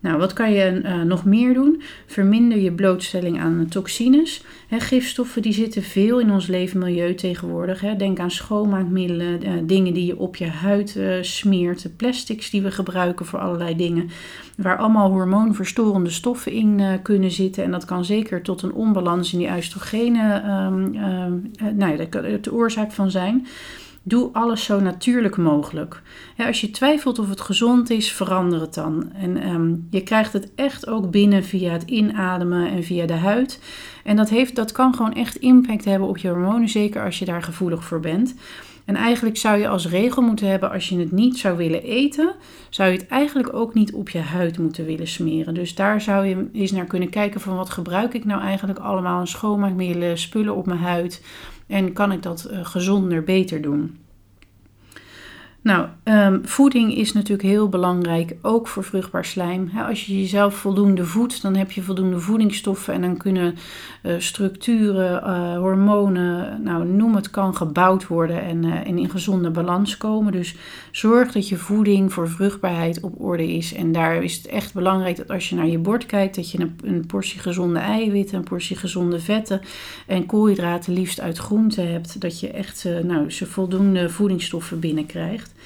Nou, 0.00 0.18
wat 0.18 0.32
kan 0.32 0.52
je 0.52 0.80
uh, 0.84 1.02
nog 1.02 1.24
meer 1.24 1.54
doen? 1.54 1.82
Verminder 2.06 2.58
je 2.58 2.72
blootstelling 2.72 3.40
aan 3.40 3.66
toxines. 3.68 4.44
He, 4.68 4.80
gifstoffen 4.80 5.42
die 5.42 5.52
zitten 5.52 5.82
veel 5.82 6.20
in 6.20 6.30
ons 6.30 6.46
leefmilieu 6.46 7.14
tegenwoordig. 7.14 7.80
Denk 7.80 8.18
aan 8.18 8.30
schoonmaakmiddelen, 8.30 9.46
uh, 9.46 9.52
dingen 9.62 9.94
die 9.94 10.06
je 10.06 10.18
op 10.18 10.36
je 10.36 10.46
huid 10.46 10.94
uh, 10.96 11.14
smeert, 11.20 11.82
de 11.82 11.88
plastics 11.88 12.50
die 12.50 12.62
we 12.62 12.70
gebruiken 12.70 13.26
voor 13.26 13.38
allerlei 13.38 13.76
dingen, 13.76 14.10
waar 14.56 14.76
allemaal 14.76 15.10
hormoonverstorende 15.10 16.10
stoffen 16.10 16.52
in 16.52 16.80
kunnen 17.02 17.30
zitten. 17.30 17.64
En 17.64 17.70
dat 17.70 17.84
kan 17.84 18.04
zeker 18.04 18.42
tot 18.42 18.62
een 18.62 18.72
onbalans 18.72 19.32
in 19.32 19.38
die 19.38 19.56
oestrogenen, 19.56 20.50
um, 20.50 20.90
nou 21.76 21.96
ja, 21.96 22.06
de 22.40 22.52
oorzaak 22.52 22.92
van 22.92 23.10
zijn. 23.10 23.46
Doe 24.08 24.30
alles 24.32 24.64
zo 24.64 24.80
natuurlijk 24.80 25.36
mogelijk. 25.36 26.02
Als 26.36 26.60
je 26.60 26.70
twijfelt 26.70 27.18
of 27.18 27.28
het 27.28 27.40
gezond 27.40 27.90
is, 27.90 28.12
verander 28.12 28.60
het 28.60 28.74
dan. 28.74 29.12
En 29.12 29.48
um, 29.48 29.86
je 29.90 30.02
krijgt 30.02 30.32
het 30.32 30.54
echt 30.54 30.86
ook 30.86 31.10
binnen 31.10 31.44
via 31.44 31.72
het 31.72 31.82
inademen 31.82 32.70
en 32.70 32.84
via 32.84 33.06
de 33.06 33.12
huid. 33.12 33.60
En 34.04 34.16
dat, 34.16 34.28
heeft, 34.28 34.56
dat 34.56 34.72
kan 34.72 34.94
gewoon 34.94 35.14
echt 35.14 35.36
impact 35.36 35.84
hebben 35.84 36.08
op 36.08 36.18
je 36.18 36.28
hormonen, 36.28 36.68
zeker 36.68 37.04
als 37.04 37.18
je 37.18 37.24
daar 37.24 37.42
gevoelig 37.42 37.84
voor 37.84 38.00
bent. 38.00 38.34
En 38.84 38.94
eigenlijk 38.94 39.36
zou 39.36 39.58
je 39.58 39.68
als 39.68 39.88
regel 39.88 40.22
moeten 40.22 40.48
hebben, 40.48 40.70
als 40.70 40.88
je 40.88 40.98
het 40.98 41.12
niet 41.12 41.38
zou 41.38 41.56
willen 41.56 41.82
eten, 41.82 42.34
zou 42.70 42.90
je 42.90 42.98
het 42.98 43.06
eigenlijk 43.06 43.54
ook 43.54 43.74
niet 43.74 43.92
op 43.92 44.08
je 44.08 44.18
huid 44.18 44.58
moeten 44.58 44.84
willen 44.84 45.08
smeren. 45.08 45.54
Dus 45.54 45.74
daar 45.74 46.00
zou 46.00 46.26
je 46.26 46.48
eens 46.52 46.72
naar 46.72 46.84
kunnen 46.84 47.10
kijken 47.10 47.40
van 47.40 47.56
wat 47.56 47.70
gebruik 47.70 48.14
ik 48.14 48.24
nou 48.24 48.40
eigenlijk 48.42 48.78
allemaal 48.78 49.18
aan 49.18 49.26
schoonmaakmiddelen, 49.26 50.18
spullen 50.18 50.56
op 50.56 50.66
mijn 50.66 50.78
huid. 50.78 51.22
En 51.68 51.92
kan 51.92 52.12
ik 52.12 52.22
dat 52.22 52.48
uh, 52.50 52.64
gezonder, 52.64 53.22
beter 53.22 53.62
doen? 53.62 53.98
Nou, 55.68 55.86
um, 56.04 56.40
voeding 56.44 56.94
is 56.94 57.12
natuurlijk 57.12 57.48
heel 57.48 57.68
belangrijk, 57.68 58.36
ook 58.42 58.68
voor 58.68 58.84
vruchtbaar 58.84 59.24
slijm. 59.24 59.70
als 59.88 60.06
je 60.06 60.20
jezelf 60.20 60.54
voldoende 60.54 61.04
voedt, 61.04 61.42
dan 61.42 61.56
heb 61.56 61.70
je 61.70 61.82
voldoende 61.82 62.18
voedingsstoffen 62.18 62.94
en 62.94 63.00
dan 63.00 63.16
kunnen 63.16 63.54
uh, 64.02 64.14
structuren, 64.18 65.22
uh, 65.24 65.56
hormonen, 65.56 66.62
nou 66.62 66.86
noem 66.86 67.14
het, 67.14 67.30
kan 67.30 67.56
gebouwd 67.56 68.06
worden 68.06 68.42
en, 68.42 68.62
uh, 68.62 68.74
en, 68.74 68.98
in 68.98 69.10
gezonde 69.10 69.50
balans 69.50 69.96
komen. 69.96 70.32
Dus 70.32 70.56
zorg 70.92 71.32
dat 71.32 71.48
je 71.48 71.56
voeding 71.56 72.12
voor 72.12 72.28
vruchtbaarheid 72.28 73.00
op 73.00 73.20
orde 73.20 73.52
is. 73.52 73.74
En 73.74 73.92
daar 73.92 74.22
is 74.22 74.36
het 74.36 74.46
echt 74.46 74.74
belangrijk 74.74 75.16
dat 75.16 75.30
als 75.30 75.48
je 75.48 75.54
naar 75.54 75.68
je 75.68 75.78
bord 75.78 76.06
kijkt, 76.06 76.34
dat 76.36 76.50
je 76.50 76.60
een, 76.60 76.78
een 76.84 77.06
portie 77.06 77.40
gezonde 77.40 77.78
eiwitten, 77.78 78.38
een 78.38 78.44
portie 78.44 78.76
gezonde 78.76 79.20
vetten 79.20 79.60
en 80.06 80.26
koolhydraten 80.26 80.92
liefst 80.92 81.20
uit 81.20 81.38
groenten 81.38 81.92
hebt. 81.92 82.20
Dat 82.20 82.40
je 82.40 82.50
echt 82.50 82.88
nou, 83.02 83.30
ze 83.30 83.46
voldoende 83.46 84.10
voedingsstoffen 84.10 84.80
binnenkrijgt. 84.80 85.56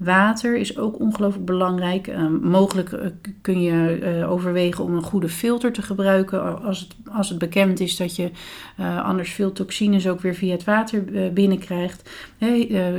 Water 0.00 0.56
is 0.56 0.78
ook 0.78 1.00
ongelooflijk 1.00 1.44
belangrijk. 1.44 2.06
Ehm, 2.06 2.34
mogelijk 2.34 2.92
eh, 2.92 3.06
kun 3.40 3.60
je 3.60 4.00
uh, 4.18 4.30
overwegen 4.30 4.84
om 4.84 4.94
een 4.94 5.02
goede 5.02 5.28
filter 5.28 5.72
te 5.72 5.82
gebruiken. 5.82 6.62
Als 6.62 6.80
het, 6.80 6.96
als 7.12 7.28
het 7.28 7.38
bekend 7.38 7.80
is 7.80 7.96
dat 7.96 8.16
je 8.16 8.30
uh, 8.80 9.04
anders 9.04 9.32
veel 9.32 9.52
toxines 9.52 10.08
ook 10.08 10.20
weer 10.20 10.34
via 10.34 10.52
het 10.52 10.64
water 10.64 11.04
binnenkrijgt. 11.32 12.10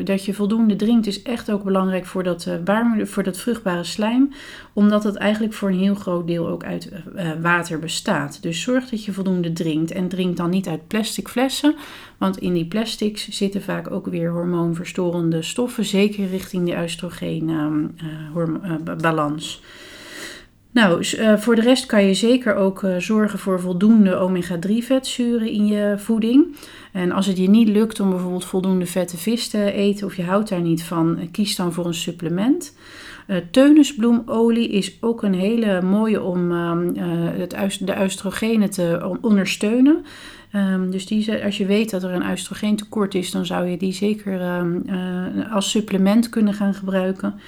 Dat 0.03 0.25
je 0.25 0.34
voldoende 0.34 0.75
drinkt 0.75 1.08
is 1.08 1.22
echt 1.22 1.51
ook 1.51 1.63
belangrijk 1.63 2.05
voor 2.05 2.24
dat, 2.24 2.48
voor 3.01 3.24
dat 3.24 3.38
vruchtbare 3.38 3.84
slijm. 3.84 4.34
Omdat 4.74 5.03
het 5.03 5.15
eigenlijk 5.15 5.53
voor 5.53 5.70
een 5.70 5.79
heel 5.79 5.96
groot 5.96 6.27
deel 6.27 6.48
ook 6.48 6.63
uit 6.63 6.91
water 7.41 7.79
bestaat. 7.79 8.41
Dus 8.41 8.62
zorg 8.62 8.89
dat 8.89 9.05
je 9.05 9.13
voldoende 9.13 9.53
drinkt. 9.53 9.91
En 9.91 10.08
drink 10.08 10.38
dan 10.38 10.50
niet 10.50 10.67
uit 10.67 10.88
plastic 10.88 11.27
flessen. 11.27 11.75
Want 12.17 12.38
in 12.38 12.53
die 12.53 12.65
plastics 12.65 13.29
zitten 13.29 13.62
vaak 13.62 13.91
ook 13.91 14.08
weer 14.08 14.31
hormoonverstorende 14.31 15.41
stoffen. 15.41 15.86
Zeker 15.86 16.27
richting 16.27 16.65
de 16.65 16.75
oestrogeen-balans. 16.91 19.62
Ehm, 19.62 19.63
eh, 19.63 19.69
nou, 20.71 21.05
uh, 21.19 21.38
voor 21.38 21.55
de 21.55 21.62
rest 21.62 21.86
kan 21.86 22.05
je 22.05 22.13
zeker 22.13 22.55
ook 22.55 22.86
zorgen 22.98 23.39
voor 23.39 23.60
voldoende 23.60 24.15
omega-3 24.15 24.83
vetzuren 24.83 25.50
in 25.50 25.65
je 25.65 25.95
voeding. 25.98 26.55
En 26.91 27.12
als 27.12 27.25
het 27.25 27.38
je 27.38 27.50
niet 27.50 27.67
lukt 27.67 28.00
om 28.00 28.10
bijvoorbeeld 28.10 28.45
voldoende 28.45 28.86
vette 28.86 29.17
vis 29.17 29.48
te 29.48 29.71
eten 29.71 30.07
of 30.07 30.15
je 30.15 30.24
houdt 30.24 30.50
daar 30.50 30.62
niet 30.62 30.83
van, 30.83 31.29
kies 31.31 31.55
dan 31.55 31.74
voor 31.74 31.86
een 31.86 31.93
supplement. 31.93 32.75
Uh, 33.27 33.38
teunisbloemolie 33.51 34.69
is 34.69 34.98
ook 35.01 35.24
een 35.24 35.33
hele 35.33 35.81
mooie 35.81 36.21
om 36.21 36.51
ehm, 36.51 36.95
het, 37.39 37.79
de 37.79 37.95
oestrogenen 38.03 38.69
te 38.69 39.17
ondersteunen. 39.21 40.05
Um, 40.55 40.91
dus 40.91 41.05
die, 41.05 41.43
als 41.43 41.57
je 41.57 41.65
weet 41.65 41.89
dat 41.89 42.03
er 42.03 42.12
een 42.12 42.29
oestrogeentekort 42.31 43.15
is, 43.15 43.31
dan 43.31 43.45
zou 43.45 43.67
je 43.67 43.77
die 43.77 43.93
zeker 43.93 44.41
uh, 44.41 45.53
als 45.53 45.69
supplement 45.69 46.29
kunnen 46.29 46.53
gaan 46.53 46.74
gebruiken. 46.74 47.39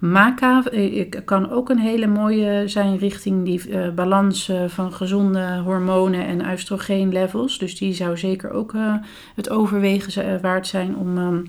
Maca 0.00 0.64
uh, 0.72 1.08
kan 1.24 1.50
ook 1.50 1.68
een 1.68 1.78
hele 1.78 2.06
mooie 2.06 2.68
zijn 2.68 2.98
richting 2.98 3.44
die 3.44 3.68
uh, 3.68 3.90
balans 3.90 4.52
van 4.66 4.92
gezonde 4.92 5.60
hormonen 5.64 6.26
en 6.26 6.50
oestrogeenlevels. 6.50 7.58
Dus 7.58 7.78
die 7.78 7.92
zou 7.92 8.18
zeker 8.18 8.50
ook 8.50 8.74
het 9.34 9.50
overwegen 9.50 10.40
waard 10.40 10.66
zijn 10.66 10.96
om 10.96 11.18
um, 11.18 11.44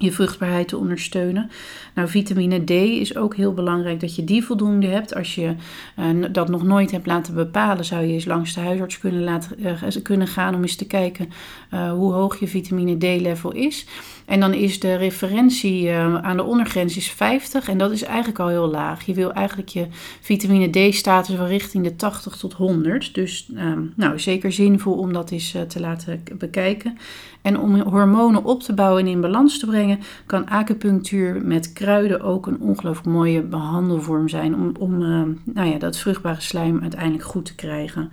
je 0.00 0.12
vruchtbaarheid 0.12 0.68
te 0.68 0.76
ondersteunen. 0.76 1.50
Nou, 1.94 2.08
vitamine 2.08 2.64
D 2.64 2.70
is 2.70 3.16
ook 3.16 3.36
heel 3.36 3.54
belangrijk 3.54 4.00
dat 4.00 4.16
je 4.16 4.24
die 4.24 4.44
voldoende 4.44 4.86
hebt. 4.86 5.14
Als 5.14 5.34
je 5.34 5.54
uh, 5.98 6.24
dat 6.32 6.48
nog 6.48 6.62
nooit 6.62 6.90
hebt 6.90 7.06
laten 7.06 7.34
bepalen, 7.34 7.84
zou 7.84 8.04
je 8.04 8.12
eens 8.12 8.24
langs 8.24 8.54
de 8.54 8.60
huisarts 8.60 8.98
kunnen, 8.98 9.22
laten, 9.22 9.56
uh, 9.60 10.02
kunnen 10.02 10.26
gaan 10.26 10.54
om 10.54 10.62
eens 10.62 10.76
te 10.76 10.86
kijken 10.86 11.28
uh, 11.74 11.92
hoe 11.92 12.12
hoog 12.12 12.40
je 12.40 12.48
vitamine 12.48 12.96
D-level 12.96 13.52
is. 13.52 13.86
En 14.24 14.40
dan 14.40 14.54
is 14.54 14.80
de 14.80 14.94
referentie 14.94 15.92
aan 15.92 16.36
de 16.36 16.44
ondergrens 16.44 16.96
is 16.96 17.10
50 17.10 17.68
en 17.68 17.78
dat 17.78 17.90
is 17.90 18.02
eigenlijk 18.02 18.38
al 18.38 18.48
heel 18.48 18.68
laag. 18.68 19.06
Je 19.06 19.14
wil 19.14 19.32
eigenlijk 19.32 19.68
je 19.68 19.86
vitamine 20.20 20.70
D-status 20.90 21.36
wel 21.36 21.46
richting 21.46 21.84
de 21.84 21.96
80 21.96 22.36
tot 22.36 22.52
100. 22.52 23.14
Dus 23.14 23.50
ehm, 23.56 23.82
nou, 23.96 24.18
zeker 24.18 24.52
zinvol 24.52 24.94
om 24.94 25.12
dat 25.12 25.30
eens 25.30 25.56
te 25.68 25.80
laten 25.80 26.22
bekijken. 26.38 26.98
En 27.42 27.58
om 27.58 27.80
hormonen 27.80 28.44
op 28.44 28.62
te 28.62 28.74
bouwen 28.74 29.02
en 29.02 29.10
in 29.10 29.20
balans 29.20 29.58
te 29.58 29.66
brengen, 29.66 29.98
kan 30.26 30.48
acupunctuur 30.48 31.40
met 31.44 31.72
kruiden 31.72 32.20
ook 32.20 32.46
een 32.46 32.60
ongelooflijk 32.60 33.08
mooie 33.08 33.42
behandelvorm 33.42 34.28
zijn 34.28 34.54
om, 34.54 34.72
om 34.78 35.02
uh, 35.02 35.22
nou 35.44 35.68
ja, 35.68 35.78
dat 35.78 35.96
vruchtbare 35.96 36.40
slijm 36.40 36.80
uiteindelijk 36.80 37.24
goed 37.24 37.44
te 37.44 37.54
krijgen. 37.54 38.10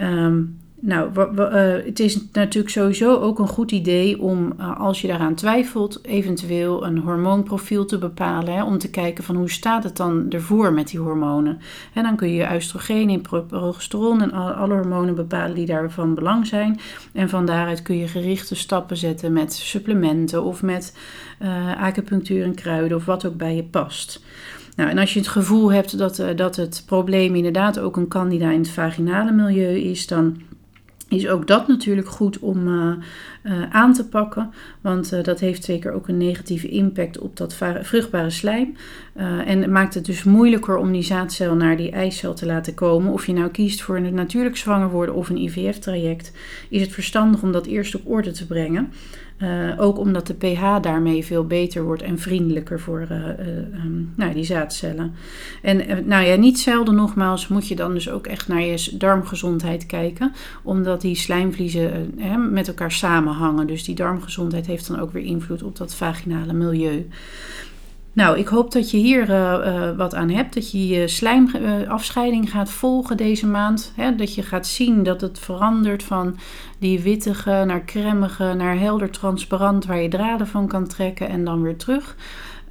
Um, 0.00 0.60
nou, 0.84 1.10
uh, 1.36 1.84
het 1.84 2.00
is 2.00 2.18
natuurlijk 2.32 2.72
sowieso 2.72 3.16
ook 3.16 3.38
een 3.38 3.48
goed 3.48 3.72
idee 3.72 4.20
om, 4.20 4.52
uh, 4.58 4.80
als 4.80 5.00
je 5.00 5.08
daaraan 5.08 5.34
twijfelt, 5.34 6.04
eventueel 6.04 6.86
een 6.86 6.98
hormoonprofiel 6.98 7.84
te 7.84 7.98
bepalen. 7.98 8.54
Hè, 8.54 8.64
om 8.64 8.78
te 8.78 8.90
kijken 8.90 9.24
van 9.24 9.36
hoe 9.36 9.50
staat 9.50 9.84
het 9.84 9.96
dan 9.96 10.26
ervoor 10.30 10.72
met 10.72 10.88
die 10.88 11.00
hormonen. 11.00 11.58
En 11.92 12.02
dan 12.02 12.16
kun 12.16 12.32
je 12.32 12.54
oestrogeen 12.54 13.10
en 13.10 13.46
progesteron 13.46 14.22
en 14.22 14.32
alle 14.32 14.74
hormonen 14.74 15.14
bepalen 15.14 15.54
die 15.54 15.66
daarvan 15.66 16.14
belang 16.14 16.46
zijn. 16.46 16.80
En 17.12 17.28
van 17.28 17.46
daaruit 17.46 17.82
kun 17.82 17.96
je 17.96 18.08
gerichte 18.08 18.54
stappen 18.54 18.96
zetten 18.96 19.32
met 19.32 19.52
supplementen 19.52 20.42
of 20.42 20.62
met 20.62 20.96
uh, 21.42 21.82
acupunctuur 21.82 22.44
en 22.44 22.54
kruiden 22.54 22.96
of 22.96 23.04
wat 23.04 23.26
ook 23.26 23.36
bij 23.36 23.56
je 23.56 23.64
past. 23.64 24.22
Nou, 24.76 24.90
en 24.90 24.98
als 24.98 25.12
je 25.12 25.18
het 25.18 25.28
gevoel 25.28 25.72
hebt 25.72 25.98
dat, 25.98 26.24
dat 26.36 26.56
het 26.56 26.82
probleem 26.86 27.34
inderdaad 27.34 27.78
ook 27.78 27.96
een 27.96 28.08
candida 28.08 28.50
in 28.50 28.58
het 28.58 28.70
vaginale 28.70 29.32
milieu 29.32 29.78
is, 29.78 30.06
dan 30.06 30.36
is 31.12 31.28
ook 31.28 31.46
dat 31.46 31.68
natuurlijk 31.68 32.08
goed 32.08 32.38
om 32.38 32.68
uh, 32.68 32.94
uh, 33.42 33.70
aan 33.70 33.92
te 33.92 34.08
pakken. 34.08 34.50
Want 34.80 35.12
uh, 35.12 35.22
dat 35.22 35.40
heeft 35.40 35.64
zeker 35.64 35.92
ook 35.92 36.08
een 36.08 36.16
negatieve 36.16 36.68
impact 36.68 37.18
op 37.18 37.36
dat 37.36 37.54
vruchtbare 37.82 38.30
slijm. 38.30 38.76
en 39.46 39.60
het 39.60 39.70
maakt 39.70 39.94
het 39.94 40.04
dus 40.04 40.24
moeilijker 40.24 40.76
om 40.76 40.92
die 40.92 41.02
zaadcel 41.02 41.54
naar 41.54 41.76
die 41.76 41.90
eicel 41.90 42.34
te 42.34 42.46
laten 42.46 42.74
komen. 42.74 43.12
Of 43.12 43.26
je 43.26 43.32
nou 43.32 43.50
kiest 43.50 43.82
voor 43.82 43.96
een 43.96 44.14
natuurlijk 44.14 44.56
zwanger 44.56 44.90
worden 44.90 45.14
of 45.14 45.28
een 45.28 45.42
IVF-traject, 45.42 46.32
is 46.68 46.80
het 46.80 46.92
verstandig 46.92 47.42
om 47.42 47.52
dat 47.52 47.66
eerst 47.66 47.94
op 47.94 48.02
orde 48.04 48.30
te 48.30 48.46
brengen. 48.46 48.92
Ook 49.76 49.98
omdat 49.98 50.26
de 50.26 50.34
pH 50.34 50.76
daarmee 50.80 51.24
veel 51.24 51.46
beter 51.46 51.82
wordt 51.82 52.02
en 52.02 52.18
vriendelijker 52.18 52.80
voor 52.80 53.06
um, 53.10 54.12
nou, 54.16 54.32
die 54.32 54.44
zaadcellen. 54.44 55.14
En 55.62 56.06
nou 56.06 56.26
ja, 56.26 56.36
niet 56.36 56.60
zelden 56.60 56.94
nogmaals 56.94 57.48
moet 57.48 57.68
je 57.68 57.76
dan 57.76 57.94
dus 57.94 58.10
ook 58.10 58.26
echt 58.26 58.48
naar 58.48 58.62
je 58.62 58.96
darmgezondheid 58.98 59.86
kijken. 59.86 60.32
Omdat 60.62 61.00
die 61.00 61.16
slijmvliezen 61.16 62.14
met 62.50 62.68
elkaar 62.68 62.92
samenhangen. 62.92 63.31
Dus 63.66 63.84
die 63.84 63.94
darmgezondheid 63.94 64.66
heeft 64.66 64.86
dan 64.86 65.00
ook 65.00 65.12
weer 65.12 65.24
invloed 65.24 65.62
op 65.62 65.76
dat 65.76 65.94
vaginale 65.94 66.52
milieu. 66.52 67.08
Nou, 68.14 68.38
ik 68.38 68.48
hoop 68.48 68.72
dat 68.72 68.90
je 68.90 68.96
hier 68.96 69.28
uh, 69.28 69.36
uh, 69.36 69.96
wat 69.96 70.14
aan 70.14 70.30
hebt. 70.30 70.54
Dat 70.54 70.70
je 70.70 70.86
je 70.86 71.08
slijmafscheiding 71.08 72.50
gaat 72.50 72.70
volgen 72.70 73.16
deze 73.16 73.46
maand. 73.46 73.92
Hè? 73.96 74.14
Dat 74.14 74.34
je 74.34 74.42
gaat 74.42 74.66
zien 74.66 75.02
dat 75.02 75.20
het 75.20 75.38
verandert 75.38 76.02
van 76.02 76.36
die 76.78 77.00
wittige 77.00 77.62
naar 77.66 77.84
cremige, 77.84 78.54
naar 78.56 78.78
helder 78.78 79.10
transparant, 79.10 79.86
waar 79.86 80.00
je 80.00 80.08
draden 80.08 80.46
van 80.46 80.66
kan 80.66 80.86
trekken 80.86 81.28
en 81.28 81.44
dan 81.44 81.62
weer 81.62 81.76
terug. 81.76 82.16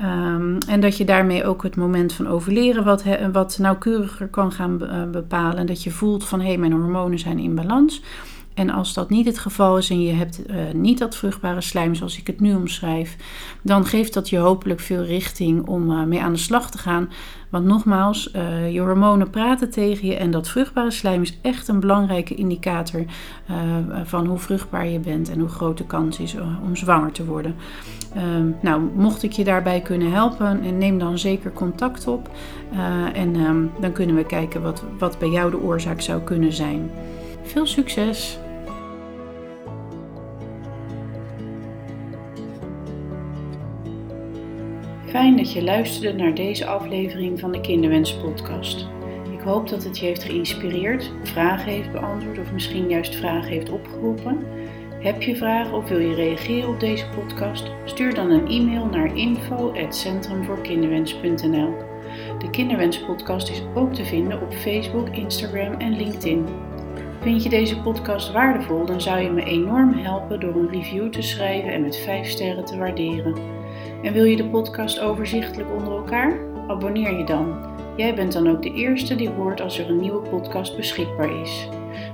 Um, 0.02 0.58
en 0.67 0.80
dat 0.80 0.97
je 0.97 1.06
daarmee 1.06 1.45
ook 1.45 1.63
het 1.63 1.76
moment 1.76 2.13
van 2.13 2.28
overleren 2.28 2.84
wat, 2.84 3.04
wat 3.32 3.58
nauwkeuriger 3.60 4.28
kan 4.28 4.52
gaan 4.52 4.78
bepalen. 5.12 5.58
En 5.58 5.65
dat 5.65 5.84
je 5.84 5.91
voelt 5.91 6.26
van 6.26 6.39
hé, 6.39 6.47
hey, 6.47 6.58
mijn 6.58 6.71
hormonen 6.71 7.19
zijn 7.19 7.39
in 7.39 7.56
balans. 7.56 8.02
En 8.54 8.70
als 8.70 8.94
dat 8.94 9.10
niet 9.10 9.26
het 9.26 9.40
geval 9.40 9.78
is 9.78 9.90
en 9.90 10.02
je 10.02 10.14
hebt 10.14 10.50
uh, 10.50 10.56
niet 10.74 10.98
dat 10.98 11.16
vruchtbare 11.16 11.62
slijm 11.62 11.96
zoals 11.96 12.18
ik 12.18 12.28
het 12.28 12.40
nu 12.40 12.56
omschrijf, 12.56 13.16
dan 13.62 13.86
geeft 13.86 14.14
dat 14.14 14.30
je 14.30 14.38
hopelijk 14.38 14.80
veel 14.80 15.04
richting 15.04 15.68
om 15.68 15.92
uh, 15.92 16.04
mee 16.04 16.22
aan 16.22 16.34
de 16.34 16.40
slag 16.40 16.72
te 16.72 16.78
gaan. 16.78 17.10
Want 17.50 17.66
nogmaals, 17.66 18.32
uh, 18.36 18.74
je 18.74 18.80
hormonen 18.80 19.30
praten 19.30 19.70
tegen 19.70 20.08
je 20.08 20.16
en 20.16 20.32
dat 20.32 20.50
vruchtbare 20.50 20.92
slijm 20.92 21.22
is 21.22 21.40
echt 21.42 21.68
een 21.68 21.80
belangrijke 21.80 22.36
indicator 22.36 23.06
van 24.04 24.26
hoe 24.26 24.38
vruchtbaar 24.38 24.88
je 24.88 25.00
bent 25.00 25.30
en 25.30 25.40
hoe 25.40 25.50
groot 25.50 25.78
de 25.78 25.86
kans 25.86 26.20
is 26.20 26.36
om 26.64 26.76
zwanger 26.76 27.12
te 27.12 27.26
worden. 27.26 27.56
Ehm, 28.16 28.50
nou, 28.62 28.82
mocht 28.96 29.24
ik 29.24 29.32
je 29.32 29.44
daarbij 29.44 29.82
kunnen 29.82 30.12
helpen, 30.12 30.78
neem 30.78 31.00
dan 31.00 31.18
zeker 31.18 31.52
contact 31.54 32.08
op 32.08 32.30
en 33.14 33.36
um, 33.36 33.72
dan 33.80 33.92
kunnen 33.92 34.16
we 34.16 34.26
kijken 34.26 34.62
wat, 34.62 34.84
wat 35.00 35.20
bij 35.20 35.30
jou 35.30 35.52
de 35.52 35.62
oorzaak 35.62 36.02
zou 36.02 36.22
kunnen 36.22 36.54
zijn. 36.54 36.90
Veel 37.44 37.66
succes! 37.66 38.40
Fijn 45.06 45.38
dat 45.38 45.54
je 45.54 45.64
luisterde 45.64 46.24
naar 46.24 46.36
deze 46.36 46.66
aflevering 46.66 47.40
van 47.40 47.52
de 47.52 47.62
Kinderwens 47.62 48.18
Podcast. 48.18 48.88
Ik 49.32 49.40
hoop 49.40 49.70
dat 49.70 49.84
het 49.84 50.00
je 50.00 50.06
heeft 50.06 50.24
geïnspireerd, 50.24 51.12
vragen 51.24 51.72
heeft 51.72 51.92
beantwoord 51.92 52.40
of 52.40 52.52
misschien 52.52 52.90
juist 52.90 53.16
vragen 53.16 53.50
heeft 53.50 53.70
opgeroepen. 53.70 54.46
Heb 55.00 55.22
je 55.22 55.36
vragen 55.36 55.74
of 55.74 55.90
wil 55.90 56.00
je 56.00 56.16
reageren 56.16 56.70
op 56.70 56.80
deze 56.80 57.10
podcast? 57.10 57.72
Stuur 57.86 58.14
dan 58.14 58.30
een 58.30 58.48
e-mail 58.48 58.86
naar 58.86 59.18
info@centrumvoorkinderwens.nl. 59.18 61.74
De 62.40 62.50
Kinderwens 62.50 63.00
Podcast 63.00 63.50
is 63.50 63.62
ook 63.76 63.94
te 63.94 64.06
vinden 64.06 64.42
op 64.42 64.54
Facebook, 64.54 65.10
Instagram 65.10 65.74
en 65.74 65.96
LinkedIn. 65.96 66.46
Vind 67.22 67.44
je 67.44 67.50
deze 67.50 67.82
podcast 67.82 68.32
waardevol, 68.32 68.86
dan 68.86 69.02
zou 69.02 69.22
je 69.22 69.30
me 69.30 69.44
enorm 69.44 69.94
helpen 69.94 70.40
door 70.40 70.56
een 70.56 70.72
review 70.72 71.10
te 71.10 71.22
schrijven 71.22 71.74
en 71.74 71.82
met 71.82 71.98
5 71.98 72.28
sterren 72.28 72.66
te 72.66 72.78
waarderen. 72.78 73.36
En 74.04 74.14
wil 74.14 74.24
je 74.24 74.36
de 74.36 74.46
podcast 74.46 75.00
overzichtelijk 75.00 75.72
onder 75.72 75.94
elkaar? 75.94 76.40
Abonneer 76.68 77.18
je 77.18 77.24
dan. 77.24 77.70
Jij 77.98 78.16
bent 78.16 78.32
dan 78.32 78.50
ook 78.50 78.64
de 78.64 78.74
eerste 78.74 79.16
die 79.16 79.30
hoort 79.30 79.62
als 79.62 79.80
er 79.80 79.90
een 79.90 80.00
nieuwe 80.00 80.30
podcast 80.30 80.76
beschikbaar 80.76 81.42
is. 81.42 81.68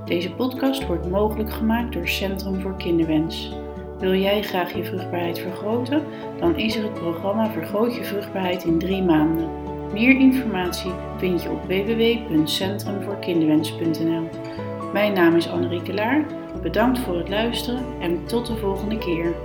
Deze 0.05 0.33
podcast 0.33 0.85
wordt 0.85 1.09
mogelijk 1.09 1.51
gemaakt 1.51 1.93
door 1.93 2.07
Centrum 2.07 2.61
voor 2.61 2.77
Kinderwens. 2.77 3.53
Wil 3.99 4.15
jij 4.15 4.41
graag 4.41 4.75
je 4.75 4.85
vruchtbaarheid 4.85 5.39
vergroten? 5.39 6.03
Dan 6.39 6.57
is 6.57 6.75
er 6.75 6.83
het 6.83 6.93
programma 6.93 7.51
Vergroot 7.51 7.95
je 7.95 8.03
vruchtbaarheid 8.03 8.63
in 8.63 8.79
drie 8.79 9.03
maanden. 9.03 9.49
Meer 9.93 10.19
informatie 10.19 10.91
vind 11.17 11.43
je 11.43 11.49
op 11.49 11.63
www.centrumvoorkinderwens.nl. 11.67 14.46
Mijn 14.93 15.13
naam 15.13 15.35
is 15.35 15.49
Annerieke 15.49 15.93
Laar. 15.93 16.25
Bedankt 16.61 16.99
voor 16.99 17.17
het 17.17 17.29
luisteren 17.29 17.85
en 17.99 18.25
tot 18.25 18.45
de 18.47 18.55
volgende 18.55 18.97
keer. 18.97 19.35